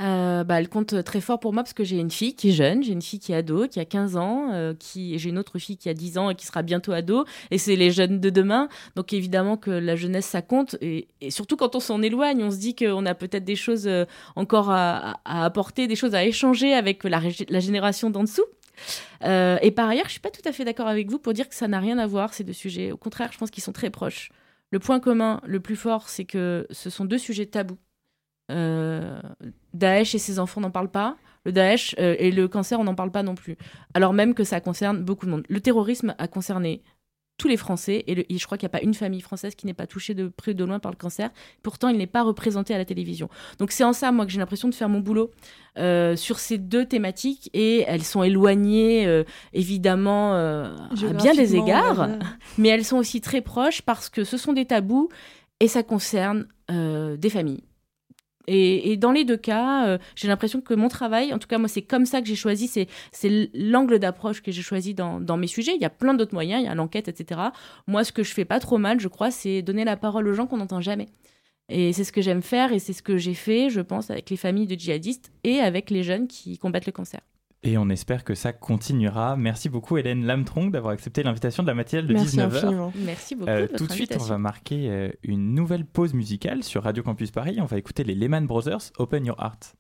[0.02, 2.54] Euh, bah, elle compte très fort pour moi parce que j'ai une fille qui est
[2.54, 5.58] jeune, j'ai une fille qui est ado, qui a 15 ans, euh, j'ai une autre
[5.58, 8.30] fille qui a 10 ans et qui sera bientôt ado, et c'est les jeunes de
[8.30, 8.68] demain.
[8.98, 12.58] Donc évidemment que la jeunesse, ça compte, et, surtout quand on s'en éloigne, on se
[12.58, 14.06] dit qu'on a peut-être des choses euh,
[14.36, 17.22] encore à, apporter, des choses à échanger avec la,
[17.60, 18.46] génération d'en dessous.
[19.22, 21.56] et par ailleurs, je suis pas tout à fait d'accord avec vous pour dire que
[21.56, 22.92] ça n'a rien à voir, ces deux sujets.
[22.92, 24.30] Au contraire, je pense qu'ils sont très proches.
[24.72, 27.78] Le point commun le plus fort, c'est que ce sont deux sujets tabous
[28.50, 31.18] Daesh et ses enfants n'en parlent pas.
[31.46, 33.56] Le Daesh euh, et le cancer, on n'en parle pas non plus.
[33.94, 35.44] Alors même que ça concerne beaucoup de monde.
[35.48, 36.82] Le terrorisme a concerné
[37.38, 39.74] tous les Français et, je crois qu'il n'y a pas une famille française qui n'est
[39.74, 41.30] pas touchée de près ou de loin par le cancer.
[41.64, 43.30] Pourtant, il n'est pas représenté à la télévision.
[43.60, 45.32] Donc c'est en ça, moi, que j'ai l'impression de faire mon boulot
[45.78, 50.72] euh, sur ces deux thématiques et elles sont éloignées, évidemment, à
[51.18, 52.08] bien des égards,
[52.58, 55.10] mais elles sont aussi très proches parce que ce sont des tabous
[55.60, 57.66] et ça concerne des familles
[58.48, 61.68] et, dans les deux cas, euh, j'ai l'impression que mon travail, en tout cas moi
[61.68, 65.48] c'est comme ça que j'ai choisi, c'est l'angle d'approche que j'ai choisi dans, dans, mes
[65.48, 65.74] sujets.
[65.76, 67.42] Il y a plein d'autres moyens, il y a l'enquête, etc.
[67.88, 70.34] Moi ce que je fais pas trop mal, je crois, c'est donner la parole aux
[70.34, 71.08] gens qu'on n'entend jamais.
[71.70, 74.30] Et c'est ce que j'aime faire et c'est ce que j'ai fait, je pense, avec
[74.30, 77.22] les familles de djihadistes et avec les jeunes qui combattent le cancer.
[77.66, 79.36] Et on espère que ça continuera.
[79.36, 82.92] Merci beaucoup Hélène Lamtron d'avoir accepté l'invitation de la matinale de Merci 19h.
[83.04, 83.50] Merci beaucoup.
[83.50, 87.32] Euh, tout de suite, on va marquer euh, une nouvelle pause musicale sur Radio Campus
[87.32, 87.58] Paris.
[87.60, 89.76] On va écouter les Lehman Brothers, Open Your Heart.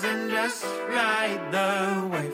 [0.00, 2.27] doesn't just ride the wave.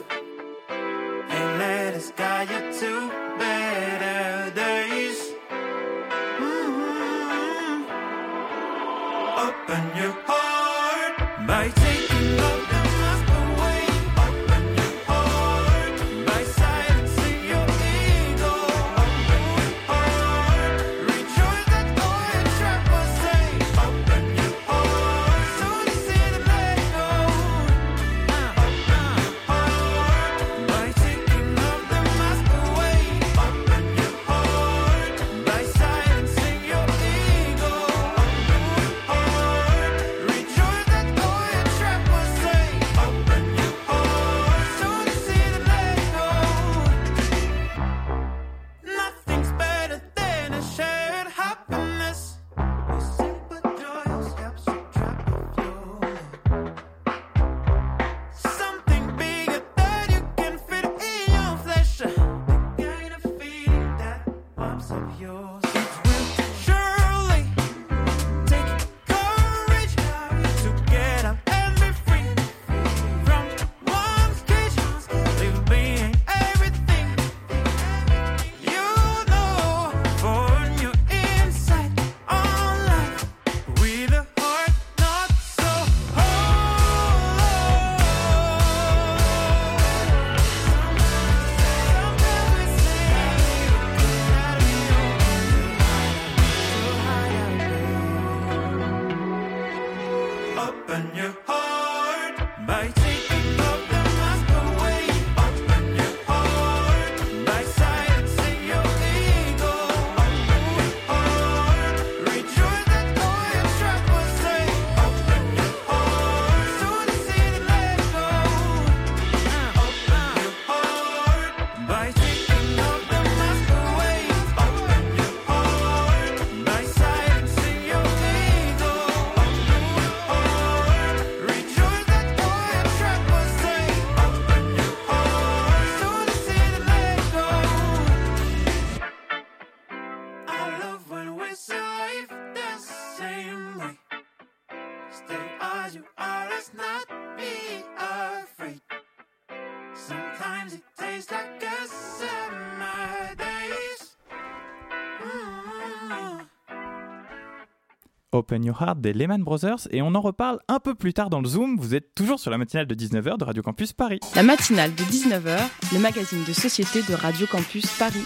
[158.35, 161.41] Open Your Heart des Lehman Brothers et on en reparle un peu plus tard dans
[161.41, 161.77] le Zoom.
[161.79, 164.19] Vous êtes toujours sur la matinale de 19h de Radio Campus Paris.
[164.35, 165.57] La matinale de 19h,
[165.93, 168.25] le magazine de société de Radio Campus Paris.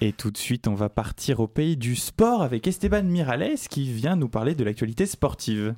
[0.00, 3.90] Et tout de suite, on va partir au pays du sport avec Esteban Miralles qui
[3.90, 5.74] vient nous parler de l'actualité sportive.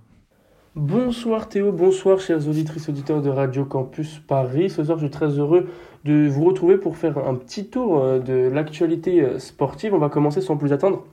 [0.75, 4.69] Bonsoir Théo, bonsoir chers auditrices auditeurs de Radio Campus Paris.
[4.69, 5.69] Ce soir, je suis très heureux
[6.05, 9.95] de vous retrouver pour faire un petit tour euh, de l'actualité euh, sportive.
[9.95, 11.05] On va commencer sans plus attendre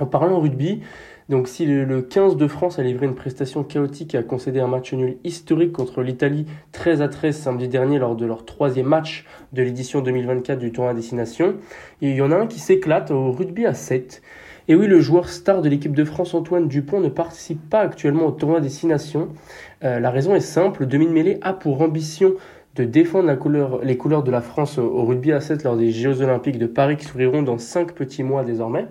[0.00, 0.80] en parlant rugby.
[1.28, 4.68] Donc si le, 15 de France a livré une prestation chaotique et a concédé un
[4.68, 9.26] match nul historique contre l'Italie 13 à 13 samedi dernier lors de leur troisième match
[9.52, 11.56] de l'édition 2024 du tournoi destination,
[12.00, 14.22] il y en a un qui s'éclate au rugby à 7.
[14.68, 18.26] Et oui, le joueur star de l'équipe de France, Antoine Dupont, ne participe pas actuellement
[18.26, 19.28] au tournoi à destination.
[19.84, 22.34] Euh, la raison est simple, Demi Mêlée a pour ambition
[22.76, 23.28] de défendre
[23.82, 26.96] les couleurs de la France au rugby à 7 lors des Jeux Olympiques de Paris
[26.96, 28.86] qui s'ouvriront dans 5 petits mois désormais.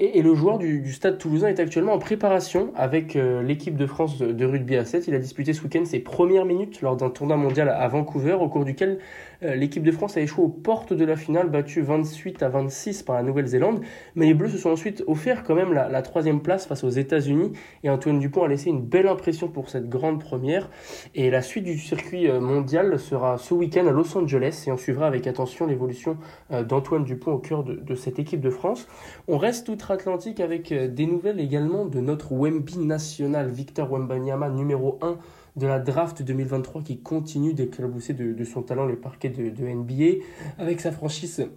[0.00, 4.18] Et, le joueur du, Stade toulousain est actuellement en préparation avec euh, l'équipe de France
[4.18, 5.06] de, rugby à 7.
[5.06, 8.48] Il a disputé ce week-end ses premières minutes lors d'un tournoi mondial à Vancouver, au
[8.48, 8.98] cours duquel
[9.44, 13.16] l'équipe de France a échoué aux portes de la finale, battue 28 à 26 par
[13.16, 13.80] la Nouvelle-Zélande.
[14.14, 17.52] Mais les Bleus se sont ensuite offert quand même la, troisième place face aux États-Unis.
[17.82, 20.70] Et Antoine Dupont a laissé une belle impression pour cette grande première.
[21.14, 24.64] Et la suite du circuit euh, mondial sera ce week-end à Los Angeles.
[24.66, 26.16] Et on suivra avec attention l'évolution
[26.50, 28.88] euh, d'Antoine Dupont au cœur de, de, cette équipe de France.
[29.28, 35.18] On reste outre-Atlantique avec des nouvelles également de notre Wemby national, Victor Wembanyama, numéro 1
[35.56, 40.24] de la draft 2023 qui continue d'éclabousser de, son talent les parquets de, NBA
[40.58, 41.48] avec sa franchise,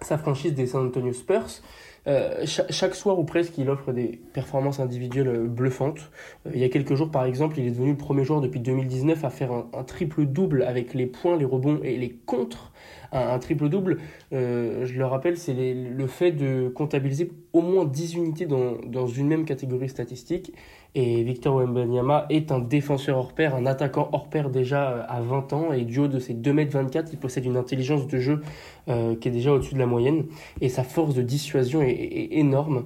[0.00, 1.62] sa franchise des San Antonio Spurs.
[2.08, 6.10] Euh, chaque, soir ou presque, il offre des performances individuelles bluffantes.
[6.46, 8.58] Euh, il y a quelques jours, par exemple, il est devenu le premier joueur depuis
[8.58, 12.72] 2019 à faire un, triple-double avec les points, les rebonds et les contres.
[13.12, 13.98] Un, triple-double,
[14.32, 19.06] euh, je le rappelle, c'est le fait de comptabiliser au moins 10 unités dans, dans
[19.06, 20.52] une même catégorie statistique.
[20.94, 25.22] Et Victor Wembanyama est un défenseur hors pair, un attaquant hors pair déjà euh, à
[25.22, 25.72] 20 ans.
[25.72, 28.42] Et du haut de ses 2m24, il possède une intelligence de jeu
[28.88, 30.26] euh, qui est déjà au-dessus de la moyenne.
[30.60, 32.84] Et sa force de dissuasion est énorme.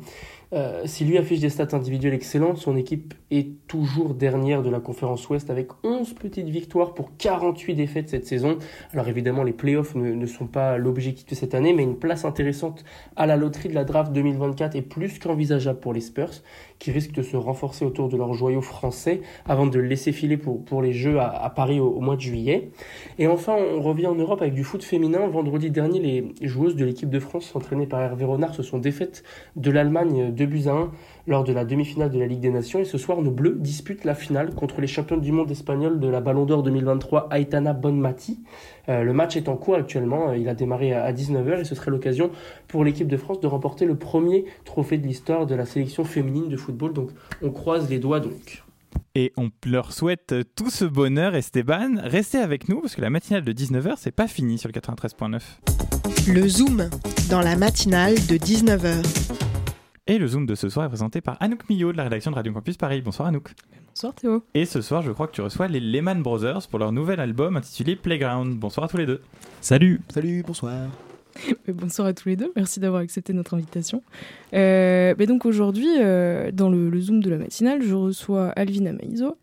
[0.52, 4.78] Euh, si lui affiche des stats individuelles excellentes, son équipe est toujours dernière de la
[4.78, 8.58] conférence Ouest avec 11 petites victoires pour 48 défaites cette saison.
[8.92, 12.24] Alors évidemment, les playoffs ne, ne sont pas l'objectif de cette année, mais une place
[12.24, 12.84] intéressante
[13.16, 16.42] à la loterie de la draft 2024 est plus qu'envisageable pour les Spurs,
[16.78, 20.36] qui risquent de se renforcer autour de leur joyau français avant de le laisser filer
[20.36, 22.70] pour, les Jeux à, Paris au, mois de juillet.
[23.18, 25.26] Et enfin, on revient en Europe avec du foot féminin.
[25.26, 29.22] Vendredi dernier, les joueuses de l'équipe de France, entraînées par Hervé Renard, se sont défaites
[29.56, 30.90] de l'Allemagne 2 buts à 1
[31.26, 32.78] lors de la demi-finale de la Ligue des Nations.
[32.78, 36.08] Et ce soir, nos Bleus disputent la finale contre les champions du monde espagnols de
[36.08, 38.38] la Ballon d'Or 2023, Aitana Bonmati.
[38.88, 41.90] Euh, le match est en cours actuellement, il a démarré à 19h et ce serait
[41.90, 42.30] l'occasion
[42.68, 46.48] pour l'équipe de France de remporter le premier trophée de l'histoire de la sélection féminine
[46.48, 46.92] de football.
[46.92, 47.10] Donc
[47.42, 48.62] on croise les doigts donc.
[49.14, 51.96] Et on leur souhaite tout ce bonheur, Esteban.
[52.02, 55.40] Restez avec nous parce que la matinale de 19h, c'est pas fini sur le 93.9.
[56.28, 56.88] Le Zoom,
[57.30, 59.45] dans la matinale de 19h.
[60.08, 62.36] Et le Zoom de ce soir est présenté par Anouk Millot de la rédaction de
[62.36, 63.02] Radio Campus Paris.
[63.02, 63.50] Bonsoir Anouk.
[63.88, 64.44] Bonsoir Théo.
[64.54, 67.56] Et ce soir, je crois que tu reçois les Lehman Brothers pour leur nouvel album
[67.56, 68.56] intitulé Playground.
[68.56, 69.20] Bonsoir à tous les deux.
[69.60, 70.00] Salut.
[70.08, 70.90] Salut, bonsoir.
[71.68, 74.02] Bonsoir à tous les deux, merci d'avoir accepté notre invitation.
[74.54, 79.36] Euh, donc aujourd'hui, euh, dans le, Zoom de la matinale, je reçois Alvina Maïzo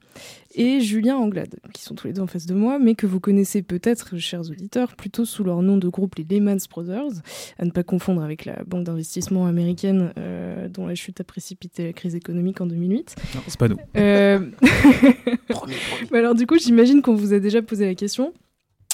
[0.56, 3.20] et Julien Anglade, qui sont tous les deux en face de moi, mais que vous
[3.20, 7.22] connaissez peut-être, chers auditeurs, plutôt sous leur nom de groupe, les Lehman Brothers,
[7.58, 11.86] à ne pas confondre avec la banque d'investissement américaine euh, dont la chute a précipité
[11.86, 13.16] la crise économique en 2008.
[13.36, 13.78] Non, c'est pas nous.
[16.16, 18.34] alors du coup, j'imagine qu'on vous a déjà posé la question,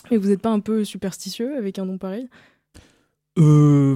[0.10, 2.28] mais vous n'êtes pas un peu superstitieux avec un nom pareil?
[3.38, 3.96] Euh,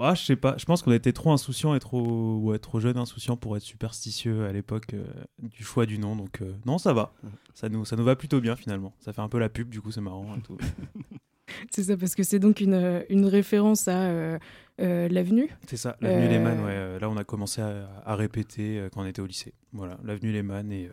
[0.00, 0.56] ah, je sais pas.
[0.58, 4.44] Je pense qu'on était trop insouciants et trop, ouais, trop jeunes insouciants pour être superstitieux
[4.44, 5.04] à l'époque euh,
[5.42, 6.16] du choix du nom.
[6.16, 7.12] Donc euh, non, ça va.
[7.54, 8.94] Ça nous, ça nous va plutôt bien finalement.
[9.00, 10.26] Ça fait un peu la pub, du coup, c'est marrant.
[11.70, 14.38] c'est ça, parce que c'est donc une, une référence à euh,
[14.78, 15.50] l'avenue.
[15.66, 16.64] C'est ça, l'avenue Lehman.
[16.64, 16.98] Ouais.
[16.98, 19.54] Là, on a commencé à, répéter quand on était au lycée.
[19.72, 20.88] Voilà, l'avenue Lehman et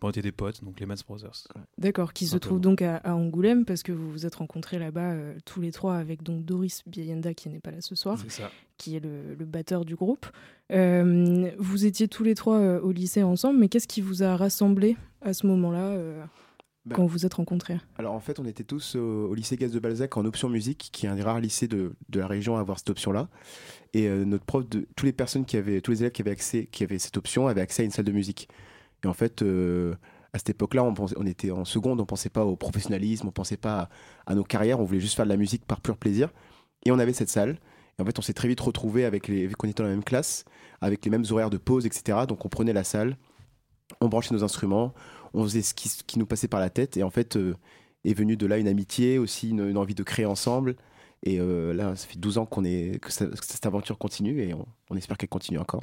[0.00, 1.48] bon, on était des potes, donc Lehman Brothers.
[1.78, 5.14] D'accord, qui se trouve donc à, Angoulême parce que vous vous êtes rencontrés là-bas
[5.44, 8.18] tous les trois avec donc Doris Biayenda qui n'est pas là ce soir,
[8.76, 10.26] qui est le, batteur du groupe.
[10.70, 15.32] vous étiez tous les trois au lycée ensemble, mais qu'est-ce qui vous a rassemblé à
[15.32, 15.96] ce moment-là
[16.86, 19.70] bah, quand vous vous êtes rencontrés Alors en fait, on était tous au, lycée Gaz
[19.70, 22.56] de Balzac en option musique, qui est un des rares lycées de, de la région
[22.56, 23.28] à avoir cette option-là.
[23.92, 26.30] Et euh, notre prof, de, toutes les personnes qui avaient, tous les élèves qui avaient
[26.30, 28.48] accès, qui avaient cette option, avaient accès à une salle de musique.
[29.04, 29.94] Et en fait, euh,
[30.32, 33.56] à cette époque-là, on, on, était en seconde, on pensait pas au professionnalisme, on pensait
[33.58, 33.90] pas
[34.26, 36.30] à, nos carrières, on voulait juste faire de la musique par pur plaisir.
[36.86, 37.58] Et on avait cette salle.
[37.98, 39.94] Et en fait, on s'est très vite retrouvé avec les, vu qu'on était dans la
[39.94, 40.44] même classe,
[40.80, 42.20] avec les mêmes horaires de pause, etc.
[42.26, 43.18] Donc on prenait la salle,
[44.00, 44.94] on branchait nos instruments,
[45.34, 46.96] on faisait ce qui, nous passait par la tête.
[46.96, 47.54] Et en fait, euh,
[48.04, 50.76] est venue de là une amitié, aussi une, envie de créer ensemble.
[51.22, 54.96] Et euh, là, ça fait 12 ans qu'on est, que, cette aventure continue et on,
[54.96, 55.82] espère qu'elle continue encore.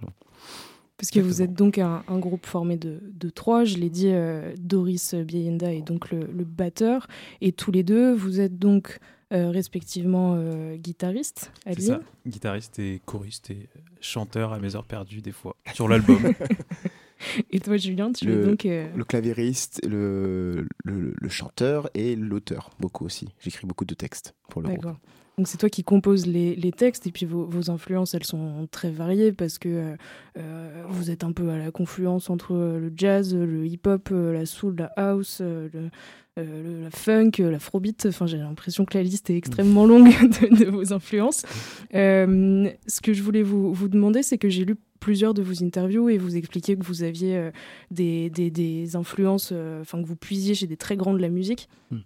[0.97, 4.53] Parce que vous êtes donc un, groupe formé de, de, trois, je l'ai dit, euh,
[4.57, 7.07] Doris Bienda est donc le, batteur,
[7.41, 10.41] et tous les deux, vous êtes donc respectivement
[10.77, 13.67] guitariste, C'est ça, guitariste et choriste et
[13.99, 16.33] chanteur à mes heures perdues des fois, sur l'album.
[17.51, 18.65] Et toi, Julien, tu le, es donc.
[18.65, 23.29] Euh, le clavieriste, le, le, chanteur et l'auteur, beaucoup aussi.
[23.39, 24.97] J'écris beaucoup de textes pour le groupe.
[25.37, 28.67] Donc c'est toi qui composes les, les, textes et puis vos, vos, influences, elles sont
[28.71, 29.95] très variées parce que euh,
[30.39, 34.77] euh, vous êtes un peu à la confluence entre le jazz, le hip-hop, la soul,
[34.79, 35.91] la house, le,
[36.37, 38.07] la funk, l'afrobeat.
[38.07, 41.43] Enfin, j'ai l'impression que la liste est extrêmement longue de, de vos influences.
[41.91, 46.09] ce que je voulais vous, vous demander, c'est que j'ai lu plusieurs de vos interviews
[46.09, 47.51] et vous expliquiez que vous aviez euh,
[47.91, 51.69] des, des, influences, euh, enfin que vous puisiez chez des très grands de la musique.
[51.91, 51.99] Hmm.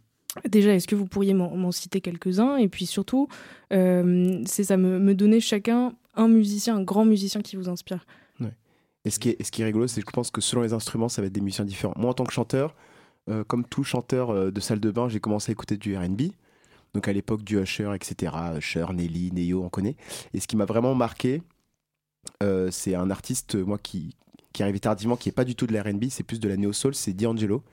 [0.48, 2.56] Déjà, est-ce que vous pourriez m'en citer quelques-uns?
[2.56, 3.28] Et puis surtout,
[3.74, 8.06] euh, c'est ça, me, me, donner chacun un musicien, un grand musicien qui vous inspire.
[9.04, 10.74] Et ce qui est, ce qui est rigolo, c'est que je pense que selon les
[10.74, 11.96] instruments, ça va être des musiciens différents.
[11.98, 12.76] Moi, en tant que chanteur,
[13.48, 16.22] comme tout chanteur de salle de bain, j'ai commencé à écouter du RB.
[16.94, 18.34] Donc à l'époque du Usher, etc.
[18.58, 19.96] Usher, Nelly, Neo, on connaît.
[20.34, 21.42] Et ce qui m'a vraiment marqué,
[22.72, 24.16] c'est un artiste, moi, qui,
[24.54, 26.74] qui est tardivement, qui est pas du tout de l'R&B, c'est plus de la neo
[26.74, 27.64] soul, c'est D'Angelo.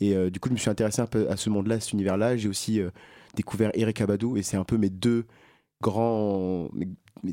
[0.00, 1.92] Et euh, du coup, je me suis intéressé un peu à ce monde-là, à cet
[1.92, 2.36] univers-là.
[2.36, 2.90] J'ai aussi euh,
[3.34, 5.24] découvert Eric Abadou, et c'est un peu mes deux
[5.82, 6.88] grands, mes,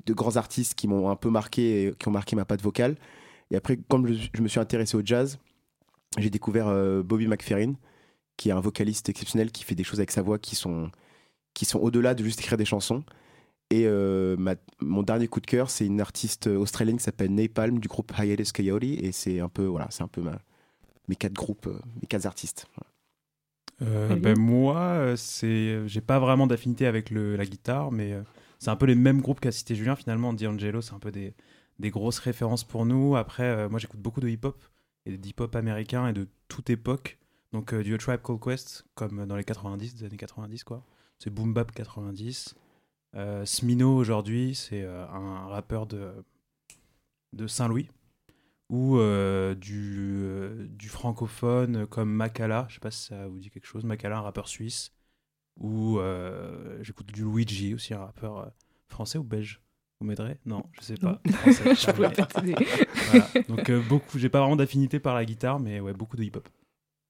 [0.06, 2.96] deux grands artistes qui m'ont un peu marqué, qui ont marqué ma patte vocale.
[3.52, 5.38] Et après, comme je, me suis intéressé au jazz,
[6.18, 6.68] j'ai découvert
[7.04, 7.74] Bobby McFerrin,
[8.38, 10.90] qui est un vocaliste exceptionnel, qui fait des choses avec sa voix qui sont,
[11.54, 13.04] qui sont au-delà de juste écrire des chansons.
[13.70, 14.36] Et euh,
[14.82, 18.52] mon dernier coup de cœur, c'est une artiste australienne qui s'appelle Napalm du groupe Hiatus
[18.52, 18.84] Coyote.
[18.84, 20.22] Et c'est un peu, voilà, c'est un peu
[21.08, 22.68] mes quatre groupes, euh, mes quatre artistes.
[23.82, 28.14] Euh, ben moi, c'est, j'ai pas vraiment d'affinité avec le, la guitare, mais
[28.60, 29.96] c'est un peu les mêmes groupes qu'a cité Julien.
[29.96, 31.34] Finalement, D'Angelo, c'est un peu des,
[31.80, 33.16] des, grosses références pour nous.
[33.16, 34.64] Après, moi, j'écoute beaucoup de hip-hop
[35.06, 37.18] et d'hip-hop américain et de toute époque.
[37.52, 40.86] Donc, du Tribe Called Quest, comme dans les 90, des années 90, quoi.
[41.18, 42.56] C'est Boom Bap 90.
[43.16, 46.12] Euh, Smino aujourd'hui, c'est euh, un rappeur de,
[47.34, 47.90] de Saint-Louis
[48.70, 53.68] ou euh, du, du, francophone comme Makala, je sais pas si ça vous dit quelque
[53.68, 54.92] chose, Makala, un rappeur suisse,
[55.60, 56.00] ou
[56.82, 58.52] j'écoute du Luigi aussi, un rappeur
[58.88, 59.62] français ou belge.
[60.00, 60.40] Vous m'aiderez?
[60.46, 61.22] Non, je sais pas.
[61.26, 62.56] je pourrais pas t'aider.
[63.48, 66.50] Donc beaucoup, j'ai pas vraiment d'affinité par la guitare, mais ouais, beaucoup de hip-hop.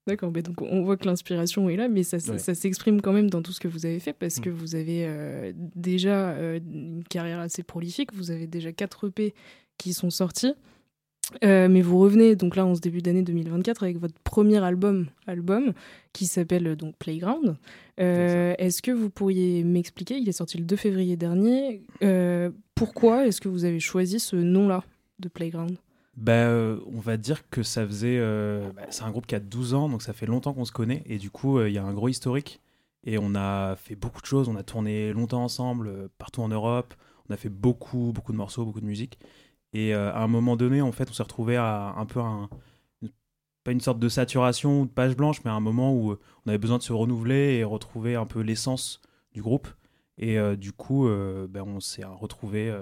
[0.06, 3.40] D'accord, donc on voit que l'inspiration est là, mais ça, ça, s'exprime quand même dans
[3.40, 4.52] tout ce que vous avez fait parce que mm.
[4.52, 9.34] vous avez euh, déjà euh, une carrière assez prolifique, vous avez déjà 4 EP
[9.78, 10.52] qui sont sortis,
[11.42, 15.06] euh, mais vous revenez donc là en ce début d'année 2024 avec votre premier album,
[15.26, 15.72] album
[16.12, 17.56] qui s'appelle donc Playground.
[17.96, 21.82] Est-ce que vous pourriez m'expliquer, il est sorti le 2 février dernier,
[22.74, 24.84] pourquoi est-ce que vous avez choisi ce nom-là
[25.18, 25.78] de Playground?
[26.16, 28.18] Bah, euh, on va dire que ça faisait.
[28.18, 30.72] Euh, bah, c'est un groupe qui a 12 ans, donc ça fait longtemps qu'on se
[30.72, 31.02] connaît.
[31.06, 32.60] Et du coup, euh, il y a un gros historique.
[33.04, 34.48] Et on a fait beaucoup de choses.
[34.48, 36.94] On a tourné longtemps ensemble, partout en Europe.
[37.28, 39.18] On a fait beaucoup, beaucoup de morceaux, beaucoup de musique.
[39.74, 42.48] Et à un moment donné, en fait, on s'est retrouvé à un peu un.
[43.64, 46.48] Pas une sorte de saturation ou de page blanche, mais à un moment où on
[46.48, 49.00] avait besoin de se renouveler et retrouver un peu l'essence
[49.32, 49.68] du groupe.
[50.16, 52.74] Et du coup, ben, on s'est retrouvé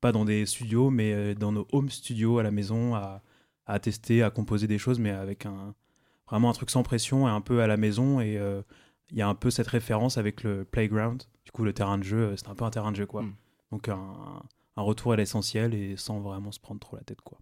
[0.00, 3.22] pas dans des studios, mais euh, dans nos home studios à la maison, à,
[3.66, 5.74] à tester, à composer des choses, mais avec un,
[6.28, 8.20] vraiment un truc sans pression et un peu à la maison.
[8.20, 8.62] Et euh,
[9.10, 11.22] il y a un peu cette référence avec le playground.
[11.44, 13.22] Du coup, le terrain de jeu, euh, c'est un peu un terrain de jeu, quoi.
[13.22, 13.34] Mm.
[13.72, 14.42] Donc, un,
[14.76, 17.38] un, retour à l'essentiel et sans vraiment se prendre trop la tête, quoi.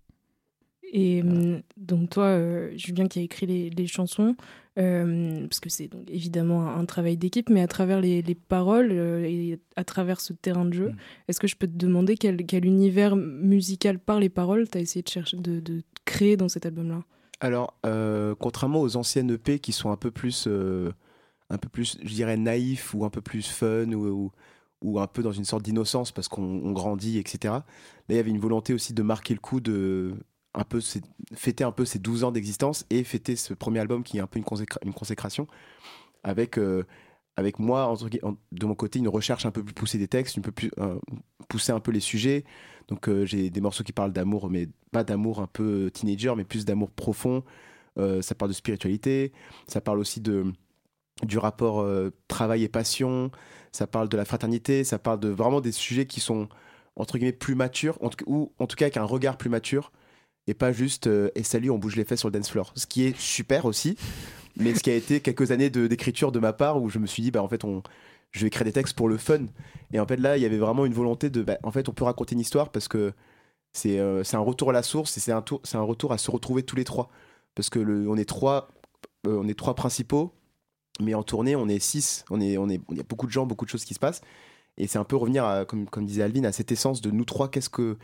[0.92, 4.36] Et hum, donc toi, euh, Julien, qui a écrit les, chansons,
[4.78, 9.24] euh, parce que c'est donc évidemment un, travail d'équipe, mais à travers les, paroles euh,
[9.24, 10.96] et à travers ce terrain de jeu, mm.
[11.28, 15.02] est-ce que je peux te demander quel, univers musical par les paroles tu as essayé
[15.02, 17.02] de, chercher, de, de créer dans cet album-là?
[17.40, 17.78] Alors,
[18.38, 20.48] contrairement aux anciennes EP qui sont un peu plus,
[21.50, 24.32] un peu plus, je dirais, naïfs ou un peu plus fun ou,
[24.80, 27.52] ou un peu dans une sorte d'innocence parce qu'on grandit, etc.
[27.52, 27.64] Là,
[28.08, 30.14] il y avait une volonté aussi de marquer le coup de
[30.56, 30.80] un peu
[31.34, 34.26] fêter un peu ses 12 ans d'existence et fêter ce premier album qui est un
[34.26, 34.44] peu une,
[34.84, 35.46] une consécration
[36.24, 36.84] avec euh,
[37.36, 37.94] avec moi
[38.52, 40.98] de mon côté une recherche un peu plus poussée des textes, un peu plus euh,
[41.48, 42.44] pousser un peu les sujets.
[42.88, 46.44] Donc euh, j'ai des morceaux qui parlent d'amour mais pas d'amour un peu teenager mais
[46.44, 47.44] plus d'amour profond
[47.98, 49.32] Euh, ça parle de spiritualité,
[49.66, 50.52] ça parle aussi de,
[51.22, 51.86] du rapport
[52.28, 53.30] travail et passion,
[53.72, 56.48] ça parle de la fraternité, ça parle de vraiment des sujets qui sont
[56.96, 59.92] entre guillemets plus matures, ou en tout cas avec un regard plus mature,
[60.46, 62.72] et pas juste euh, et salut, on bouge les fesses sur le dance floor.
[62.76, 63.96] Ce qui est super aussi,
[64.56, 67.22] mais ce qui a été quelques années d'écriture de, ma part où je me suis
[67.22, 67.82] dit, bah en fait, on,
[68.32, 69.46] je vais écrire des textes pour le fun.
[69.92, 71.92] Et en fait, là, il y avait vraiment une volonté de, bah, en fait, on
[71.92, 73.12] peut raconter une histoire parce que
[73.72, 76.30] c'est euh, un retour à la source et c'est un, tour- un retour à se
[76.30, 77.10] retrouver tous les trois.
[77.54, 78.68] Parce que le, on est trois,
[79.26, 80.32] euh, on est trois principaux,
[81.00, 82.24] mais en tournée, on est six.
[82.30, 83.98] On est, on est, il y a beaucoup de gens, beaucoup de choses qui se
[83.98, 84.22] passent.
[84.78, 87.24] Et c'est un peu revenir, à, comme, comme disait Alvin, à cette essence de nous
[87.24, 87.96] trois, qu'est-ce que,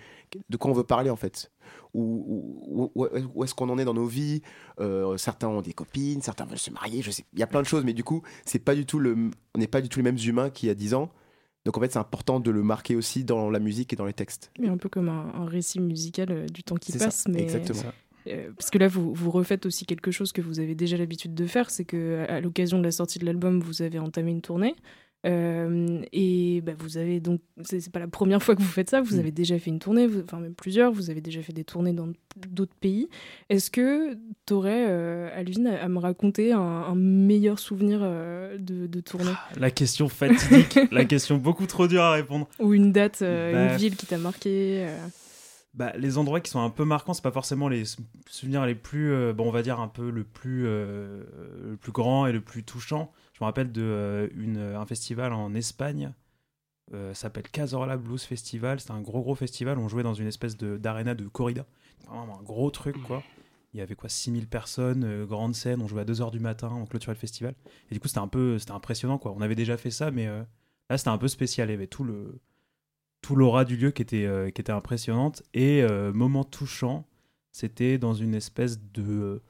[0.49, 1.53] de quoi on veut parler en fait?
[1.93, 4.41] Où, où, est-ce qu'on en est dans nos vies?
[4.81, 7.25] Euh, Certains ont des copines, certains veulent se marier, je sais.
[7.35, 9.59] Il y a plein de choses, mais du coup, c'est pas du tout le, on
[9.59, 11.11] n'est pas du tout les mêmes humains qu'il y a 10 ans.
[11.65, 14.15] Donc en fait, c'est important de le marquer aussi dans la musique et dans les
[14.15, 14.51] textes.
[14.59, 17.27] Mais un peu comme un, un récit musical euh, du temps qui ça, passe.
[17.29, 17.43] mais...
[17.43, 17.93] exactement.
[18.29, 21.35] Euh, parce que là, vous, vous refaites aussi quelque chose que vous avez déjà l'habitude
[21.35, 24.43] de faire, c'est que à l'occasion de la sortie de l'album, vous avez entamé une
[24.43, 24.75] tournée.
[25.25, 29.01] Euh, et bah, vous avez donc, c'est pas la première fois que vous faites ça,
[29.01, 29.21] vous Mm.
[29.21, 31.93] avez déjà fait une tournée, vous- enfin même plusieurs, vous avez déjà fait des tournées
[31.93, 32.09] dans
[32.49, 33.09] d'autres pays.
[33.49, 34.15] Est-ce que
[34.47, 34.85] tu aurais,
[35.33, 39.33] Alvin, à, à me raconter un, un meilleur souvenir euh, de, de tournée?
[39.57, 42.49] La question fatidique, la question beaucoup trop dure à répondre.
[42.59, 44.97] Ou une date, euh, Bah, une ville qui t'a marqué euh,
[45.75, 48.75] Bah, les endroits qui sont un peu marquants, c'est pas forcément les sou- souvenirs les
[48.75, 51.23] plus, euh, bon, on va dire un peu le plus, euh,
[51.71, 53.13] le plus grand et le plus touchant.
[53.33, 56.13] Je me rappelle de euh, une, un festival en Espagne,
[56.93, 58.81] euh, s'appelle Cazorla Blues Festival.
[58.81, 59.79] C'était un gros gros festival.
[59.79, 61.67] On jouait dans une espèce de d'aréna de corrida,
[62.07, 63.23] vraiment un gros truc quoi.
[63.75, 65.81] Il y avait quoi 6000 personnes, euh, grande scène.
[65.81, 67.55] On jouait à 2h du matin, on clôturait le festival.
[67.91, 69.33] Et du coup, c'était un peu, c'était impressionnant quoi.
[69.35, 70.43] On avait déjà fait ça, mais euh,
[70.91, 71.69] là, c'était un peu spécial.
[71.69, 72.39] Il y avait tout le
[73.23, 75.43] tout l'aura du lieu qui était, euh, qui était impressionnante.
[75.55, 77.07] Et euh, moment touchant,
[77.53, 79.41] c'était dans une espèce de,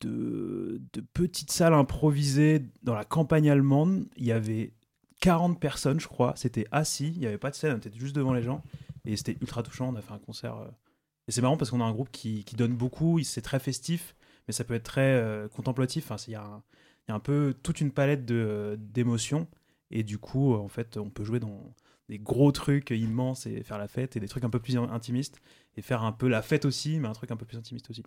[0.00, 4.06] de, de petite salle improvisée dans la campagne allemande.
[4.16, 4.72] Il y avait
[5.20, 6.34] 40 personnes, je crois.
[6.36, 8.62] C'était assis, il n'y avait pas de scène, on était juste devant les gens.
[9.04, 9.88] Et c'était ultra touchant.
[9.92, 10.56] On a fait un concert.
[10.56, 10.68] euh,
[11.28, 14.14] Et c'est marrant parce qu'on a un groupe qui, donne beaucoup, c'est très festif,
[14.46, 16.10] mais ça peut être très euh, contemplatif.
[16.10, 16.62] Enfin, il y, a
[17.08, 19.46] un- peu toute une palette d'émotions.
[19.90, 21.74] Et du coup, en fait, on peut jouer dans
[22.08, 25.40] des gros trucs immenses et faire la fête, et des trucs un peu plus intimistes,
[25.76, 28.02] et faire un peu la fête aussi, mais un truc un peu plus intimiste aussi.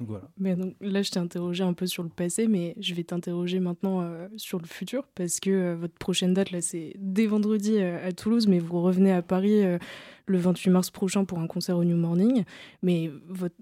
[0.00, 0.30] Donc voilà.
[0.38, 3.60] Mais donc, là, je t'ai interrogé un peu sur le passé, mais je vais t'interroger
[3.60, 7.76] maintenant euh, sur le futur, parce que euh, votre prochaine date, là, c'est dès vendredi
[7.76, 9.78] euh, à Toulouse, mais vous revenez à Paris euh,
[10.24, 12.44] le 28 mars prochain pour un concert au New Morning.
[12.82, 13.56] Mais votre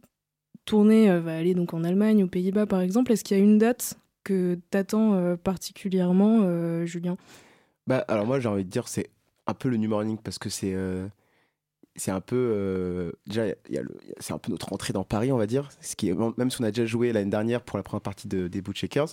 [0.64, 3.10] tournée euh, va aller donc en Allemagne, aux Pays-Bas, par exemple.
[3.10, 7.16] Est-ce qu'il y a une date que t'attends euh, particulièrement, euh, Julien?
[7.88, 9.10] Bah, alors moi, j'ai envie de dire, c'est
[9.48, 11.08] un peu le New Morning parce que c'est euh,
[11.98, 13.44] c'est un peu euh, déjà
[14.20, 15.68] c'est un peu notre entrée dans Paris, on va dire.
[15.80, 18.28] Ce qui est même si on a déjà joué l'année dernière pour la première partie
[18.28, 19.08] de, des Bootshakers,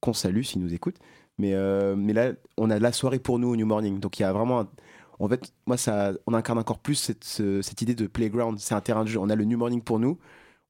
[0.00, 0.98] qu'on salue s'ils nous écoutent.
[1.38, 4.22] Mais euh, mais là, on a la soirée pour nous au New Morning, donc il
[4.22, 4.66] y a vraiment
[5.20, 8.58] en fait, moi, ça, on incarne encore plus cette, ce- cette idée de playground.
[8.58, 9.20] C'est un terrain de jeu.
[9.20, 10.18] On a le New Morning pour nous,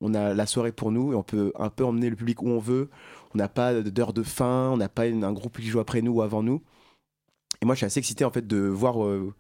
[0.03, 2.49] on a la soirée pour nous, et on peut un peu emmener le public où
[2.49, 2.91] on veut.
[3.35, 6.13] On n'a pas d'heure de fin, on n'a pas un groupe qui joue après nous
[6.13, 6.63] ou avant nous.
[7.63, 9.05] Et moi, je suis assez excité en fait de voir.
[9.05, 9.33] euh,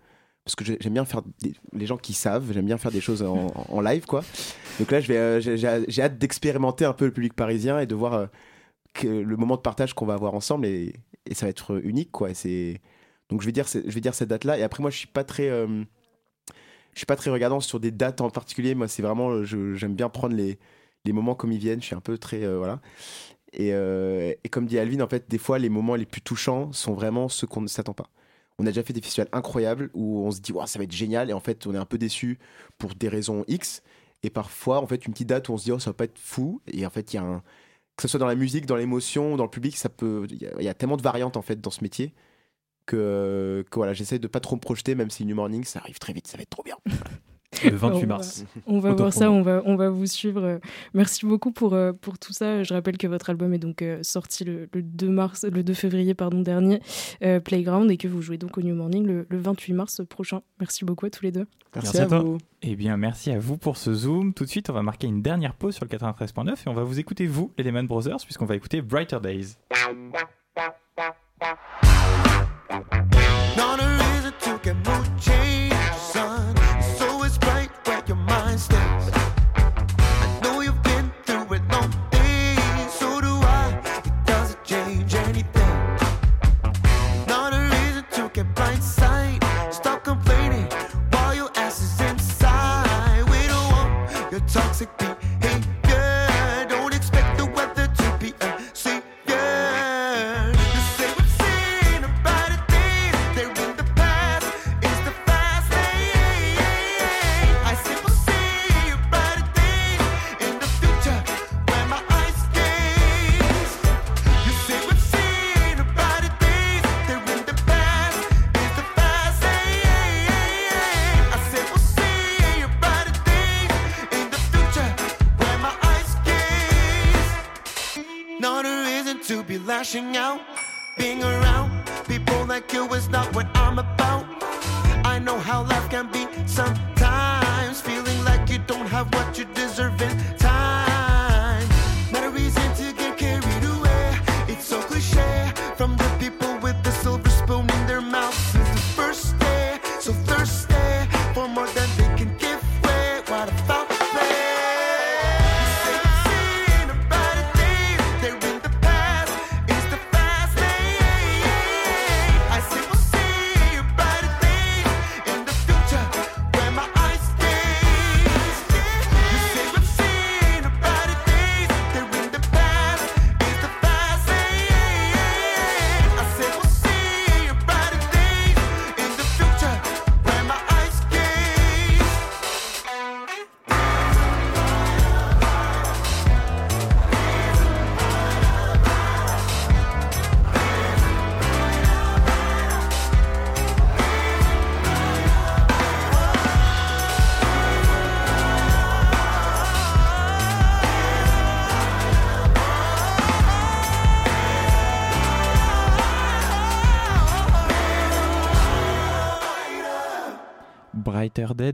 [0.44, 3.00] parce que j'ai- j'aime bien faire des- les gens qui savent, j'aime bien faire des
[3.00, 4.22] choses en, live, quoi.
[4.78, 8.14] Donc là, je euh, j'ai- hâte d'expérimenter un peu le public parisien et de voir
[8.14, 8.26] euh,
[9.02, 10.92] le moment de partage qu'on va avoir ensemble et,
[11.32, 12.34] ça va être unique, quoi.
[12.34, 12.80] C'est
[13.30, 14.58] donc je vais dire, je vais dire cette date-là.
[14.58, 15.66] Et après, moi, je suis pas très, euh,
[16.92, 18.74] je suis pas très regardant sur des dates en particulier.
[18.74, 20.58] Moi, c'est vraiment, j'aime bien prendre les,
[21.12, 21.80] moments comme ils viennent.
[21.80, 22.80] Je suis un peu très, voilà.
[23.54, 26.92] Et, et comme dit Alvin, en fait, des fois, les moments les plus touchants sont
[26.92, 28.10] vraiment ceux qu'on ne s'attend pas.
[28.58, 30.92] On a déjà fait des festivals incroyables où on se dit, Ouah, ça va être
[30.92, 31.30] génial.
[31.30, 32.38] Et en fait, on est un peu déçu
[32.78, 33.82] pour des raisons X.
[34.22, 36.04] Et parfois, en fait, une petite date où on se dit, oh, ça va pas
[36.04, 36.62] être fou.
[36.66, 37.42] Et en fait, il y a un.
[37.96, 40.26] Que ce soit dans la musique, dans l'émotion, dans le public, ça peut.
[40.30, 42.14] Il y, a- tellement de variantes, en fait, dans ce métier
[42.86, 45.98] que, que voilà, j'essaie de pas trop me projeter, même si New Morning, ça arrive
[45.98, 46.76] très vite, ça va être trop bien.
[47.64, 48.44] Le 28 On va- mars.
[48.66, 50.60] On va voir ça, on va, on va vous suivre.
[50.94, 52.62] Merci beaucoup pour, euh, pour tout ça.
[52.62, 55.74] Je rappelle que votre album est donc euh, sorti le, le 2 mars, le 2
[55.74, 56.80] février pardon, dernier,
[57.22, 60.40] euh, Playground, et que vous jouez donc au New Morning le, le 28 mars prochain.
[60.60, 61.46] Merci beaucoup à tous les deux.
[61.74, 62.38] Merci, à, vous.
[62.62, 64.32] Eh bien, merci à vous pour ce zoom.
[64.32, 66.84] Tout de suite, on va marquer une dernière pause sur le 93.9 et on va
[66.84, 69.56] vous écouter, vous, les Lehman Brothers, puisqu'on va écouter Brighter Days.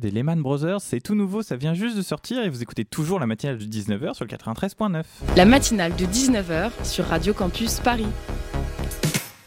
[0.03, 3.21] Et Lehman Brothers, c'est tout nouveau, ça vient juste de sortir et vous écoutez toujours
[3.21, 5.05] la matinale de 19h sur le 93.9.
[5.37, 8.07] La matinale de 19h sur Radio Campus Paris.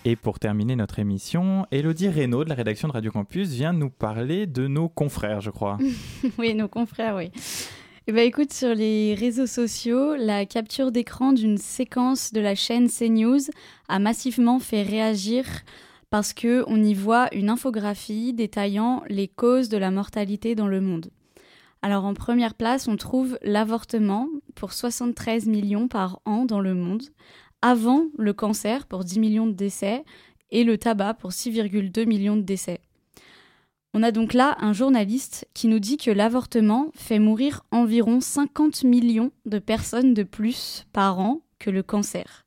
[0.05, 3.89] Et pour terminer notre émission, Elodie Reynaud de la rédaction de Radio Campus vient nous
[3.89, 5.79] parler de nos confrères, je crois.
[6.37, 7.31] oui, nos confrères, oui.
[8.05, 12.89] Eh ben, écoute, sur les réseaux sociaux, la capture d'écran d'une séquence de la chaîne
[12.89, 13.39] CNews
[13.87, 15.45] a massivement fait réagir
[16.13, 20.79] parce que on y voit une infographie détaillant les causes de la mortalité dans le
[20.79, 21.09] monde.
[21.81, 27.01] Alors en première place, on trouve l'avortement pour 73 millions par an dans le monde,
[27.63, 30.03] avant le cancer pour 10 millions de décès
[30.51, 32.79] et le tabac pour 6,2 millions de décès.
[33.95, 38.83] On a donc là un journaliste qui nous dit que l'avortement fait mourir environ 50
[38.83, 42.45] millions de personnes de plus par an que le cancer.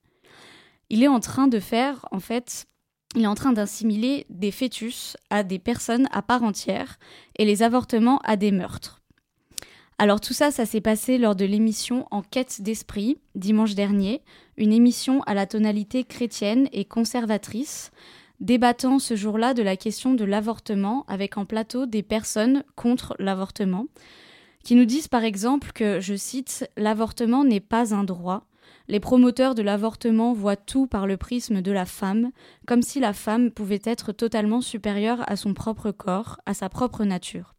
[0.89, 2.69] Il est en train de faire, en fait,
[3.17, 6.99] il est en train d'assimiler des fœtus à des personnes à part entière
[7.39, 9.01] et les avortements à des meurtres.
[9.99, 14.21] Alors tout ça, ça s'est passé lors de l'émission En quête d'esprit, dimanche dernier,
[14.59, 17.91] une émission à la tonalité chrétienne et conservatrice,
[18.41, 23.87] débattant ce jour-là de la question de l'avortement avec en plateau des personnes contre l'avortement,
[24.63, 28.47] qui nous disent par exemple que, je cite, L'avortement n'est pas un droit.
[28.89, 32.31] Les promoteurs de l'avortement voient tout par le prisme de la femme,
[32.67, 37.05] comme si la femme pouvait être totalement supérieure à son propre corps, à sa propre
[37.05, 37.55] nature.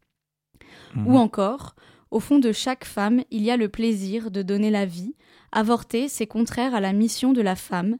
[1.06, 1.74] Ou encore,
[2.10, 5.14] au fond de chaque femme, il y a le plaisir de donner la vie.
[5.52, 7.98] Avorter, c'est contraire à la mission de la femme.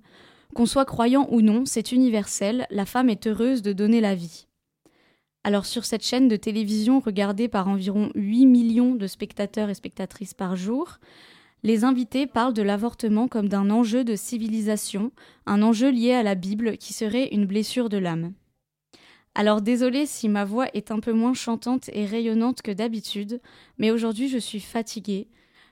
[0.54, 4.46] Qu'on soit croyant ou non, c'est universel, la femme est heureuse de donner la vie.
[5.44, 10.34] Alors sur cette chaîne de télévision regardée par environ 8 millions de spectateurs et spectatrices
[10.34, 10.98] par jour,
[11.62, 15.12] les invités parlent de l'avortement comme d'un enjeu de civilisation,
[15.46, 18.32] un enjeu lié à la Bible qui serait une blessure de l'âme.
[19.34, 23.40] Alors désolée si ma voix est un peu moins chantante et rayonnante que d'habitude,
[23.78, 25.28] mais aujourd'hui je suis fatiguée.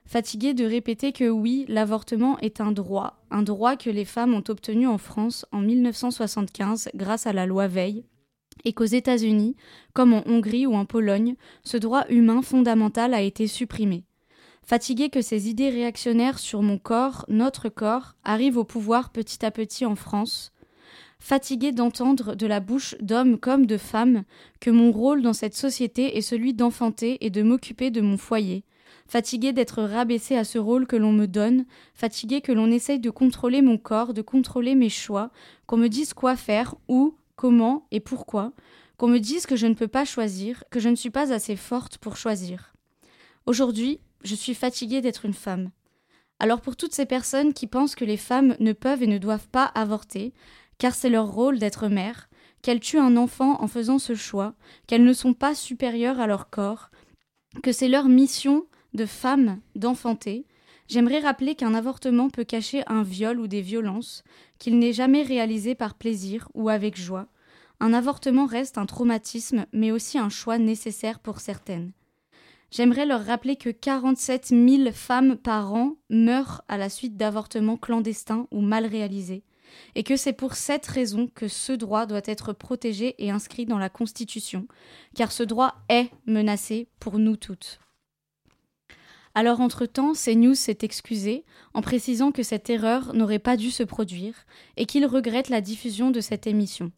[0.07, 4.45] Fatiguée de répéter que oui, l'avortement est un droit, un droit que les femmes ont
[4.49, 8.05] obtenu en France en 1975 grâce à la loi Veil,
[8.65, 9.57] et qu'aux États-Unis,
[9.95, 11.35] comme en Hongrie ou en Pologne,
[11.65, 14.05] ce droit humain fondamental a été supprimé.
[14.67, 19.53] Fatiguée que ces idées réactionnaires sur mon corps, notre corps, arrivent au pouvoir petit à
[19.53, 20.53] petit en France,
[21.21, 24.25] fatiguée d'entendre de la bouche d'hommes comme de femmes
[24.59, 28.65] que mon rôle dans cette société est celui d'enfanter et de m'occuper de mon foyer,
[29.07, 31.65] fatiguée d'être rabaissée à ce rôle que l'on me donne,
[31.95, 35.31] fatiguée que l'on essaye de contrôler mon corps, de contrôler mes choix,
[35.69, 38.53] qu'on me dise quoi faire, où, comment et pourquoi,
[38.97, 41.55] qu'on me dise que je ne peux pas choisir, que je ne suis pas assez
[41.55, 42.73] forte pour choisir.
[43.47, 45.71] Aujourd'hui, je suis fatiguée d'être une femme.
[46.39, 49.49] Alors pour toutes ces personnes qui pensent que les femmes ne peuvent et ne doivent
[49.49, 50.35] pas avorter,
[50.79, 52.29] car c'est leur rôle d'être mère,
[52.63, 54.55] qu'elles tuent un enfant en faisant ce choix,
[54.87, 56.91] qu'elles ne sont pas supérieures à leur corps,
[57.63, 60.47] que c'est leur mission de femme d'enfanter,
[60.89, 64.25] j'aimerais rappeler qu'un avortement peut cacher un viol ou des violences,
[64.59, 67.29] qu'il n'est jamais réalisé par plaisir ou avec joie.
[67.81, 71.93] Un avortement reste un traumatisme, mais aussi un choix nécessaire pour certaines.
[72.77, 78.49] J'aimerais leur rappeler que 47 000 femmes par an meurent à la suite d'avortements clandestins
[78.51, 79.45] ou mal réalisés,
[79.95, 83.79] et que c'est pour cette raison que ce droit doit être protégé et inscrit dans
[83.79, 84.69] la Constitution,
[85.15, 87.81] car ce droit est menacé pour nous toutes.
[89.35, 94.35] Alors entre-temps, CNews s'est excusé en précisant que cette erreur n'aurait pas dû se produire
[94.77, 96.93] et qu'il regrette la diffusion de cette émission.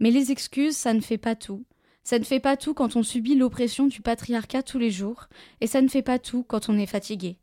[0.00, 1.64] Mais les excuses, ça ne fait pas tout.
[2.06, 5.26] Ça ne fait pas tout quand on subit l'oppression du patriarcat tous les jours,
[5.60, 7.40] et ça ne fait pas tout quand on est fatigué.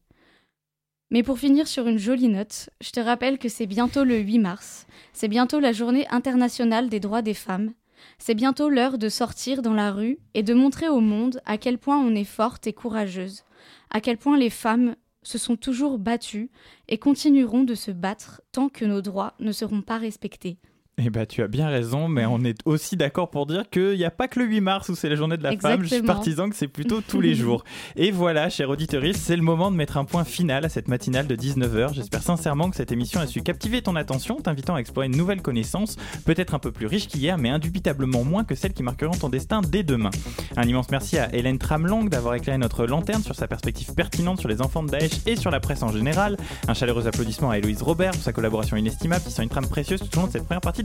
[1.12, 4.40] Mais pour finir sur une jolie note, je te rappelle que c'est bientôt le 8
[4.40, 7.74] mars, c'est bientôt la journée internationale des droits des femmes,
[8.20, 11.78] c'est bientôt l'heure de sortir dans la rue et de montrer au monde à quel
[11.78, 13.44] point on est forte et courageuse,
[13.90, 16.50] à quel point les femmes se sont toujours battues
[16.88, 20.58] et continueront de se battre tant que nos droits ne seront pas respectés.
[21.00, 24.06] Eh ben, tu as bien raison, mais on est aussi d'accord pour dire qu'il n'y
[24.06, 25.82] a pas que le 8 mars où c'est la journée de la femme.
[25.82, 27.64] Je suis partisan que c'est plutôt tous les jours.
[27.96, 31.26] Et voilà, chers auditeurs, c'est le moment de mettre un point final à cette matinale
[31.26, 31.96] de 19h.
[31.96, 35.42] J'espère sincèrement que cette émission a su captiver ton attention, t'invitant à explorer une nouvelle
[35.42, 39.30] connaissance, peut-être un peu plus riche qu'hier, mais indubitablement moins que celles qui marqueront ton
[39.30, 40.12] destin dès demain.
[40.58, 44.48] Un immense merci à Hélène Tramlang d'avoir éclairé notre lanterne sur sa perspective pertinente sur
[44.48, 46.38] les enfants de Daesh et sur la presse en général.
[46.68, 50.00] Un chaleureux applaudissement à Héloïse Robert pour sa collaboration inestimable qui sont une trame précieuse
[50.00, 50.83] tout au long de cette première partie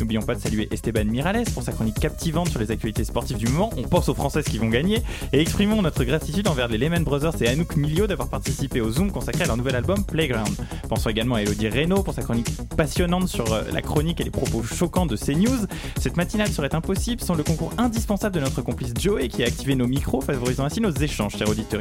[0.00, 3.46] N'oublions pas de saluer Esteban Mirales pour sa chronique captivante sur les actualités sportives du
[3.46, 3.70] moment.
[3.76, 5.02] On pense aux Françaises qui vont gagner
[5.32, 9.12] et exprimons notre gratitude envers les Lehman Brothers et Anouk Milio d'avoir participé au Zoom
[9.12, 10.54] consacré à leur nouvel album Playground.
[10.88, 14.30] Pensons également à Elodie Reynaud pour sa chronique passionnante sur euh, la chronique et les
[14.30, 15.66] propos choquants de CNews.
[16.00, 19.74] Cette matinale serait impossible sans le concours indispensable de notre complice Joey qui a activé
[19.74, 21.76] nos micros, favorisant ainsi nos échanges, chers auditeurs.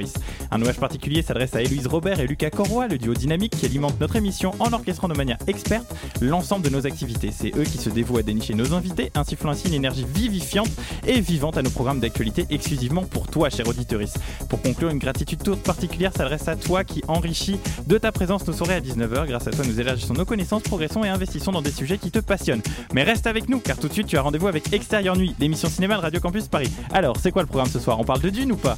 [0.51, 3.99] Un hommage particulier s'adresse à Héloïse Robert et Lucas Corroy, le duo dynamique qui alimente
[3.99, 7.24] notre émission en orchestrant de manière experte l'ensemble de nos activités.
[7.31, 10.69] C'est eux qui se dévouent à dénicher nos invités, insufflant ainsi une énergie vivifiante
[11.05, 14.13] et vivante à nos programmes d'actualité exclusivement pour toi, cher auditeurice.
[14.49, 18.53] Pour conclure, une gratitude toute particulière s'adresse à toi qui enrichis de ta présence nos
[18.53, 19.27] soirées à 19h.
[19.27, 22.19] Grâce à toi, nous élargissons nos connaissances, progressons et investissons dans des sujets qui te
[22.19, 22.61] passionnent.
[22.93, 25.69] Mais reste avec nous, car tout de suite, tu as rendez-vous avec Extérieur Nuit, l'émission
[25.69, 26.69] cinéma de Radio Campus Paris.
[26.91, 27.99] Alors, c'est quoi le programme ce soir?
[27.99, 28.77] On parle de Dune ou pas?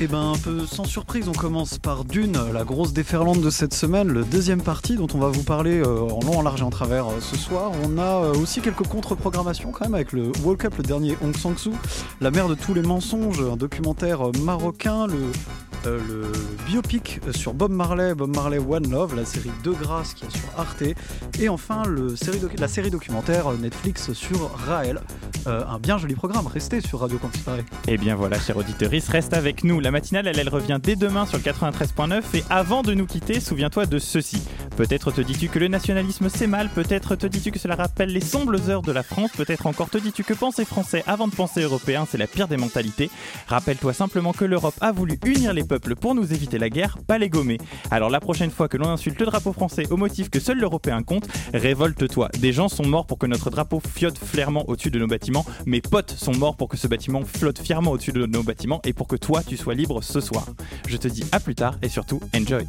[0.00, 3.74] Eh ben un peu sans surprise, on commence par Dune, la grosse déferlante de cette
[3.74, 6.64] semaine, le deuxième partie dont on va vous parler euh, en long, en large et
[6.64, 7.70] en travers euh, ce soir.
[7.86, 11.36] On a euh, aussi quelques contre-programmations quand même avec le Walk Up, le dernier Hong
[11.36, 11.72] Sang-soo,
[12.20, 15.30] La mère de tous les mensonges, un documentaire euh, marocain, le,
[15.86, 16.32] euh,
[16.66, 20.48] biopic sur Bob Marley, Bob Marley One Love, la série De Grâce qui est sur
[20.56, 20.82] Arte,
[21.38, 21.82] et enfin
[22.58, 25.00] la série documentaire Netflix sur Raël.
[25.46, 27.64] Un bien joli programme, restez sur Radio Campus Paris.
[27.86, 29.78] Eh bien voilà, cher auditorice, reste avec nous.
[29.78, 32.22] La matinale, elle, elle revient dès demain sur le 93.9.
[32.32, 34.42] Et avant de nous quitter, souviens-toi de ceci.
[34.78, 38.20] Peut-être te dis-tu que le nationalisme c'est mal, peut-être te dis-tu que cela rappelle les
[38.20, 41.62] sombres heures de la France, peut-être encore te dis-tu que penser français avant de penser
[41.62, 43.10] européen, c'est la pire des mentalités.
[43.48, 47.18] Rappelle-toi simplement que l'Europe a voulu unir les peuples pour nous éviter la guerre, pas
[47.18, 47.58] les gommer.
[47.90, 51.02] Alors la prochaine fois que l'on insulte le drapeau français au motif que seul l'européen
[51.02, 52.28] compte, révolte-toi.
[52.40, 55.44] Des gens sont morts pour que notre drapeau flotte fièrement au-dessus de nos bâtiments.
[55.66, 58.92] Mes potes sont morts pour que ce bâtiment flotte fièrement au-dessus de nos bâtiments et
[58.92, 60.46] pour que toi tu sois libre ce soir.
[60.88, 62.66] Je te dis à plus tard et surtout enjoy.